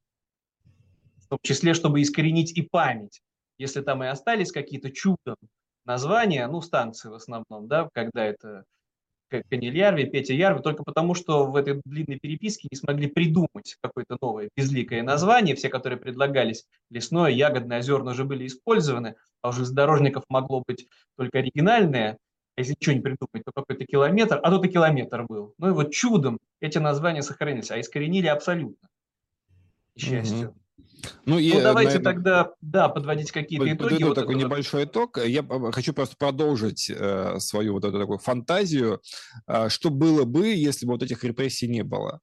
том 1.29 1.39
числе, 1.41 1.73
чтобы 1.73 2.01
искоренить 2.01 2.57
и 2.57 2.61
память 2.61 3.21
если 3.59 3.81
там 3.81 4.03
и 4.03 4.07
остались 4.07 4.51
какие-то 4.51 4.89
чудом 4.89 5.35
названия, 5.85 6.47
ну, 6.47 6.61
станции 6.61 7.09
в 7.09 7.13
основном, 7.13 7.67
да, 7.67 7.89
когда 7.93 8.25
это 8.25 8.63
Каниль 9.27 9.77
Ярви, 9.77 10.05
Петя 10.05 10.33
Ярви, 10.33 10.63
только 10.63 10.83
потому, 10.83 11.13
что 11.13 11.45
в 11.45 11.55
этой 11.55 11.81
длинной 11.85 12.17
переписке 12.17 12.67
не 12.71 12.77
смогли 12.77 13.07
придумать 13.07 13.77
какое-то 13.79 14.17
новое 14.19 14.49
безликое 14.55 15.03
название. 15.03 15.55
Все, 15.55 15.69
которые 15.69 15.99
предлагались, 15.99 16.65
лесное, 16.89 17.29
ягодное, 17.29 17.77
озерное, 17.77 18.13
уже 18.13 18.23
были 18.23 18.47
использованы, 18.47 19.15
а 19.41 19.49
уже 19.49 19.63
из 19.63 19.71
дорожников 19.71 20.23
могло 20.29 20.63
быть 20.65 20.87
только 21.15 21.39
оригинальное. 21.39 22.17
А 22.55 22.61
если 22.61 22.75
ничего 22.79 22.95
не 22.95 23.01
придумать, 23.01 23.45
то 23.45 23.51
какой-то 23.53 23.85
километр, 23.85 24.39
а 24.41 24.49
тут 24.49 24.65
и 24.65 24.69
километр 24.69 25.25
был. 25.27 25.53
Ну 25.59 25.69
и 25.69 25.73
вот 25.73 25.91
чудом 25.91 26.39
эти 26.59 26.79
названия 26.79 27.21
сохранились, 27.21 27.69
а 27.69 27.79
искоренили 27.79 28.27
абсолютно. 28.27 28.89
К 29.95 29.99
счастью. 29.99 30.49
Угу. 30.49 30.59
Ну, 31.25 31.37
и, 31.39 31.53
ну 31.53 31.61
давайте 31.61 31.99
наверное, 31.99 32.13
тогда, 32.13 32.51
да, 32.61 32.89
подводить 32.89 33.31
какие-то 33.31 33.71
итоги. 33.71 34.03
Вот 34.03 34.15
такой 34.15 34.35
небольшой 34.35 34.81
вот. 34.85 34.89
итог. 34.89 35.25
Я 35.25 35.45
хочу 35.71 35.93
просто 35.93 36.15
продолжить 36.17 36.89
э, 36.89 37.39
свою 37.39 37.73
вот 37.73 37.85
эту 37.85 37.99
такую 37.99 38.19
фантазию. 38.19 39.01
Э, 39.47 39.69
что 39.69 39.89
было 39.89 40.23
бы, 40.25 40.47
если 40.47 40.85
бы 40.85 40.93
вот 40.93 41.03
этих 41.03 41.23
репрессий 41.23 41.67
не 41.67 41.83
было? 41.83 42.19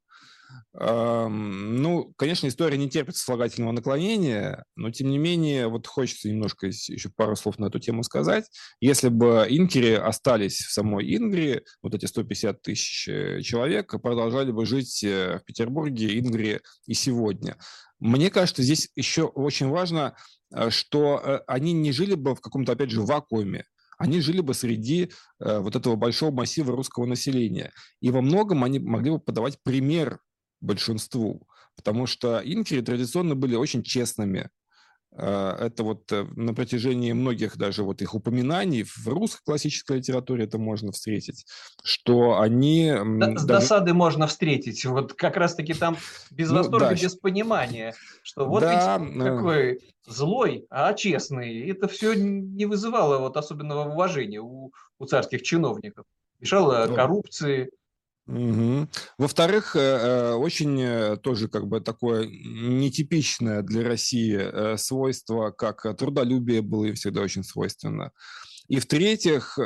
Ну, 0.79 2.13
конечно, 2.17 2.47
история 2.47 2.77
не 2.77 2.89
терпит 2.89 3.17
слагательного 3.17 3.73
наклонения, 3.73 4.65
но 4.77 4.91
тем 4.91 5.11
не 5.11 5.19
менее, 5.19 5.67
вот 5.69 5.89
хочется 5.89 6.29
немножко 6.29 6.67
еще 6.67 7.09
пару 7.17 7.35
слов 7.35 7.59
на 7.59 7.67
эту 7.67 7.81
тему 7.81 8.05
сказать. 8.05 8.45
Если 8.79 9.09
бы 9.09 9.47
инкери 9.49 9.95
остались 9.95 10.59
в 10.59 10.73
самой 10.73 11.17
Ингрии, 11.17 11.63
вот 11.83 11.95
эти 11.95 12.05
150 12.05 12.63
тысяч 12.63 13.09
э, 13.09 13.41
человек 13.41 13.91
продолжали 14.01 14.53
бы 14.53 14.67
жить 14.67 15.03
в 15.03 15.41
Петербурге, 15.47 16.19
Ингрии 16.19 16.61
и 16.87 16.95
сегодня. 16.95 17.57
Мне 17.99 18.31
кажется, 18.31 18.63
здесь 18.63 18.91
еще 18.95 19.25
очень 19.25 19.69
важно, 19.69 20.17
э, 20.55 20.71
что 20.71 21.19
э, 21.19 21.41
они 21.47 21.73
не 21.73 21.93
жили 21.93 22.15
бы 22.15 22.35
в 22.35 22.41
каком-то, 22.41 22.73
опять 22.73 22.91
же, 22.91 23.01
вакууме. 23.03 23.65
Они 23.99 24.21
жили 24.21 24.41
бы 24.41 24.53
среди 24.53 25.11
э, 25.41 25.59
вот 25.59 25.75
этого 25.77 25.97
большого 25.97 26.31
массива 26.31 26.77
русского 26.77 27.07
населения. 27.07 27.73
И 28.01 28.11
во 28.11 28.21
многом 28.21 28.65
они 28.65 28.79
могли 28.79 29.13
бы 29.13 29.19
подавать 29.19 29.59
пример 29.63 30.21
большинству, 30.61 31.47
потому 31.77 32.07
что 32.07 32.41
инкери 32.45 32.83
традиционно 32.83 33.35
были 33.35 33.55
очень 33.55 33.83
честными, 33.83 34.51
это 35.23 35.83
вот 35.83 36.13
э, 36.13 36.27
на 36.37 36.55
протяжении 36.55 37.13
многих 37.13 37.57
даже 37.57 37.83
вот 37.83 38.03
их 38.03 38.15
упоминаний 38.15 38.85
в 38.85 39.07
русской 39.07 39.43
классической 39.45 39.99
литературе 39.99 40.45
это 40.45 40.59
можно 40.59 40.93
встретить, 40.93 41.47
что 41.83 42.39
они... 42.41 42.93
С 42.93 43.45
даже... 43.45 43.47
досады 43.47 43.95
можно 43.95 44.27
встретить. 44.27 44.85
Вот 44.85 45.15
как 45.15 45.37
раз-таки 45.37 45.75
там 45.75 45.97
без 46.31 46.51
ну, 46.51 46.59
восторга, 46.59 46.91
да. 46.91 46.95
без 46.95 47.15
понимания, 47.15 47.95
что 48.23 48.47
вот 48.47 48.61
да, 48.61 48.99
ведь 48.99 49.19
какой 49.19 49.81
злой, 50.07 50.67
а 50.71 50.93
честный. 50.95 51.69
Это 51.69 51.89
все 51.89 52.15
не 52.15 52.67
вызывало 52.67 53.19
вот 53.19 53.37
особенного 53.37 53.91
уважения 53.91 54.41
у, 54.41 54.73
у 54.99 55.07
царских 55.07 55.43
чиновников. 55.43 56.05
Мешало 56.41 56.87
коррупции, 56.95 57.71
Угу. 58.27 58.89
Во-вторых, 59.19 59.77
э, 59.77 59.79
э, 59.79 60.33
очень 60.33 60.81
э, 60.83 61.17
тоже 61.17 61.49
как 61.49 61.69
бы 61.69 61.81
такое 61.81 62.27
нетипичное 62.27 63.63
для 63.63 63.85
России 63.85 64.77
свойство, 64.77 65.53
как 65.53 65.97
трудолюбие 65.97 66.61
было 66.61 66.87
им 66.87 66.95
всегда 66.95 67.23
очень 67.23 67.45
свойственно. 67.45 68.11
И 68.69 68.81
в-третьих, 68.81 69.57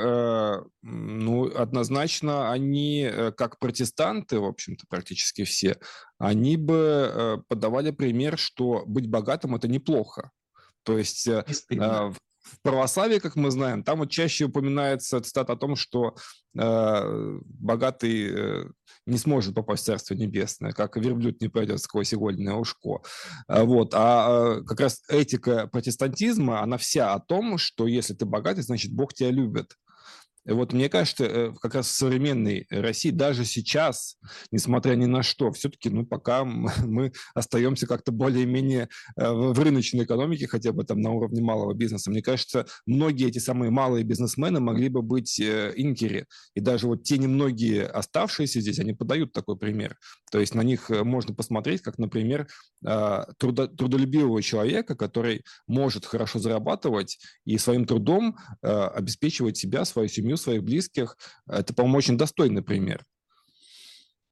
ну, 0.83 1.51
однозначно 1.57 2.53
они, 2.53 3.11
как 3.35 3.59
протестанты, 3.59 4.39
в 4.39 4.45
общем-то, 4.45 4.85
практически 4.91 5.45
все, 5.45 5.79
они 6.19 6.59
бы 6.59 7.43
подавали 7.49 7.93
пример, 7.93 8.37
что 8.37 8.85
быть 8.85 9.09
богатым– 9.09 9.55
это 9.57 9.69
неплохо. 9.69 10.33
То 10.83 10.99
есть 10.99 11.27
в 12.43 12.61
православии, 12.63 13.19
как 13.19 13.37
мы 13.37 13.51
знаем, 13.51 13.83
там 13.83 13.99
вот 13.99 14.11
чаще 14.11 14.47
упоминается 14.47 15.21
цитата 15.21 15.53
о 15.53 15.57
том, 15.57 15.77
что 15.77 16.17
э, 16.59 17.39
богатый 17.45 18.31
э, 18.33 18.65
не 19.07 19.19
сможет 19.19 19.55
попасть 19.55 19.83
в 19.83 19.87
Царство 19.87 20.15
Небесное, 20.15 20.73
как 20.73 20.97
верблюд 20.97 21.41
не 21.41 21.49
пройдет 21.49 21.81
сквозь 21.81 22.15
игольное 22.15 22.55
ушко. 22.55 23.03
А, 23.47 23.65
вот. 23.65 23.95
А 23.95 24.59
э, 24.59 24.65
как 24.65 24.81
раз 24.81 25.03
этика 25.09 25.67
протестантизма, 25.67 26.63
она 26.63 26.77
вся 26.79 27.15
о 27.15 27.21
том, 27.21 27.59
что 27.59 27.87
если 27.87 28.15
ты 28.15 28.25
богатый, 28.25 28.63
значит, 28.63 28.93
Бог 28.93 29.15
тебя 29.15 29.31
любит. 29.31 29.75
Вот 30.51 30.73
мне 30.73 30.89
кажется, 30.89 31.25
э, 31.25 31.53
как 31.61 31.77
раз 31.77 31.87
в 31.87 31.93
современной 31.93 32.67
России, 32.71 33.11
даже 33.11 33.45
сейчас, 33.45 34.17
несмотря 34.51 34.95
ни 34.97 35.07
на 35.07 35.23
что, 35.23 35.53
все-таки, 35.53 35.91
ну, 35.91 36.05
пока 36.05 36.45
мы 36.45 37.13
остаемся 37.35 37.87
как-то 37.87 38.11
более-менее 38.11 38.89
э, 39.17 39.31
в 39.31 39.59
рыночной 39.61 40.05
экономике, 40.05 40.49
хотя 40.49 40.73
бы 40.73 40.85
там 40.85 41.01
на 41.01 41.11
уровне 41.11 41.41
малого 41.41 41.73
бизнеса, 41.75 42.11
мне 42.11 42.23
кажется, 42.23 42.67
многие 42.85 43.29
эти 43.29 43.39
самые 43.39 43.71
малые 43.71 44.05
бизнесмены 44.05 44.59
могли 44.61 44.89
бы 44.89 45.03
быть 45.03 45.39
э, 45.39 45.73
инкери. 45.77 46.27
И 46.55 46.61
даже 46.61 46.89
вот 46.89 47.05
те 47.05 47.19
немногие 47.19 47.87
оставшиеся 47.87 48.61
здесь, 48.61 48.81
они 48.81 48.93
подают 48.93 49.33
такой 49.33 49.57
пример. 49.57 49.97
То 50.33 50.41
есть 50.41 50.55
на 50.55 50.63
них 50.63 50.91
можно 50.91 51.35
посмотреть, 51.35 51.83
как, 51.83 51.99
например, 51.99 52.49
трудо, 52.81 53.69
трудолюбивого 53.69 54.43
человека, 54.43 54.97
который 54.97 55.45
может 55.67 56.07
хорошо 56.07 56.39
зарабатывать 56.39 57.19
и 57.45 57.59
своим 57.59 57.85
трудом 57.85 58.37
обеспечивать 58.63 59.57
себя, 59.57 59.85
свою 59.85 60.09
семью, 60.09 60.37
своих 60.41 60.63
близких. 60.65 61.17
Это, 61.47 61.75
по-моему, 61.75 61.99
очень 61.99 62.19
достойный 62.19 62.63
пример. 62.63 63.05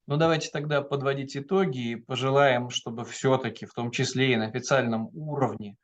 Ну, 0.07 0.17
давайте 0.17 0.49
тогда 0.51 0.81
подводить 0.81 1.37
итоги 1.37 1.91
и 1.91 1.97
пожелаем, 1.97 2.71
чтобы 2.71 3.05
все-таки, 3.05 3.67
в 3.67 3.75
том 3.75 3.91
числе 3.91 4.33
и 4.33 4.37
на 4.37 4.47
официальном 4.47 5.11
уровне, 5.13 5.77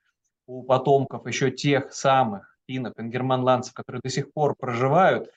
у 0.46 0.62
потомков 0.62 1.26
еще 1.26 1.50
тех 1.50 1.92
самых 1.92 2.58
финнов, 2.66 2.94
ингерманландцев, 2.96 3.74
которые 3.74 4.00
до 4.02 4.08
сих 4.08 4.32
пор 4.32 4.56
проживают, 4.56 5.30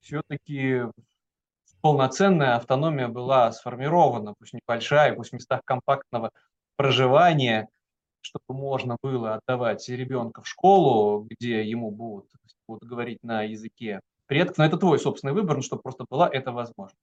все-таки 0.00 0.82
полноценная 1.82 2.56
автономия 2.56 3.08
была 3.08 3.52
сформирована, 3.52 4.34
пусть 4.38 4.54
небольшая, 4.54 5.14
пусть 5.14 5.30
в 5.30 5.34
местах 5.34 5.60
компактного 5.64 6.30
проживания, 6.76 7.68
чтобы 8.20 8.44
можно 8.48 8.96
было 9.02 9.34
отдавать 9.34 9.88
ребенка 9.88 10.42
в 10.42 10.48
школу, 10.48 11.26
где 11.30 11.62
ему 11.62 11.90
будут, 11.90 12.30
будут 12.66 12.88
говорить 12.88 13.18
на 13.22 13.42
языке 13.42 14.00
предков. 14.26 14.58
Но 14.58 14.64
это 14.64 14.76
твой 14.76 14.98
собственный 14.98 15.32
выбор, 15.32 15.62
чтобы 15.62 15.82
просто 15.82 16.04
была 16.08 16.28
эта 16.28 16.52
возможность. 16.52 16.98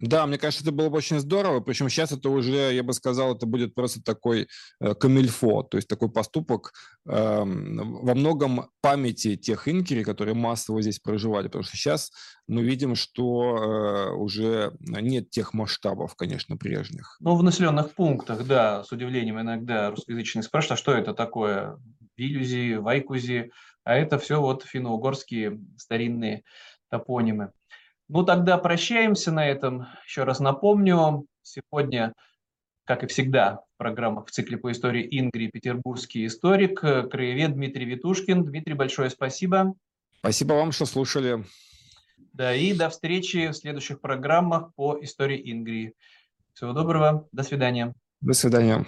Да, 0.00 0.26
мне 0.26 0.36
кажется, 0.36 0.64
это 0.64 0.72
было 0.72 0.88
бы 0.88 0.96
очень 0.96 1.20
здорово. 1.20 1.60
Причем 1.60 1.88
сейчас 1.88 2.10
это 2.10 2.28
уже, 2.28 2.74
я 2.74 2.82
бы 2.82 2.92
сказал, 2.92 3.36
это 3.36 3.46
будет 3.46 3.74
просто 3.74 4.02
такой 4.02 4.48
э, 4.80 4.94
камильфо, 4.94 5.62
то 5.62 5.76
есть 5.76 5.88
такой 5.88 6.10
поступок 6.10 6.72
э, 7.06 7.12
во 7.12 8.14
многом 8.14 8.70
памяти 8.80 9.36
тех 9.36 9.68
инкери, 9.68 10.02
которые 10.02 10.34
массово 10.34 10.82
здесь 10.82 10.98
проживали. 10.98 11.46
Потому 11.46 11.62
что 11.62 11.76
сейчас 11.76 12.10
мы 12.48 12.62
видим, 12.62 12.96
что 12.96 13.56
э, 13.56 14.10
уже 14.14 14.76
нет 14.80 15.30
тех 15.30 15.54
масштабов, 15.54 16.16
конечно, 16.16 16.56
прежних. 16.56 17.16
Ну, 17.20 17.36
в 17.36 17.42
населенных 17.44 17.92
пунктах, 17.92 18.44
да, 18.44 18.82
с 18.82 18.90
удивлением 18.90 19.40
иногда 19.40 19.90
русскоязычные 19.90 20.42
спрашивают, 20.42 20.80
а 20.80 20.82
что 20.82 20.92
это 20.92 21.14
такое? 21.14 21.78
Вилюзи, 22.16 22.74
Вайкузи, 22.74 23.50
а 23.84 23.94
это 23.94 24.18
все 24.18 24.40
вот 24.40 24.64
финно-угорские 24.64 25.60
старинные 25.76 26.42
топонимы. 26.88 27.52
Ну, 28.08 28.24
тогда 28.24 28.58
прощаемся 28.58 29.32
на 29.32 29.46
этом. 29.46 29.86
Еще 30.06 30.24
раз 30.24 30.40
напомню, 30.40 31.26
сегодня, 31.42 32.12
как 32.84 33.04
и 33.04 33.06
всегда, 33.06 33.60
в 33.74 33.78
программах 33.78 34.26
в 34.26 34.30
цикле 34.30 34.58
по 34.58 34.70
истории 34.70 35.06
Ингри, 35.18 35.48
петербургский 35.48 36.26
историк, 36.26 36.80
краевед 36.80 37.54
Дмитрий 37.54 37.86
Витушкин. 37.86 38.44
Дмитрий, 38.44 38.74
большое 38.74 39.08
спасибо. 39.10 39.74
Спасибо 40.18 40.54
вам, 40.54 40.72
что 40.72 40.86
слушали. 40.86 41.44
Да, 42.32 42.54
и 42.54 42.72
до 42.74 42.88
встречи 42.88 43.48
в 43.48 43.54
следующих 43.54 44.00
программах 44.00 44.74
по 44.74 44.98
истории 45.02 45.50
Ингри. 45.50 45.94
Всего 46.54 46.72
доброго, 46.72 47.28
до 47.32 47.42
свидания. 47.42 47.94
До 48.20 48.34
свидания. 48.34 48.86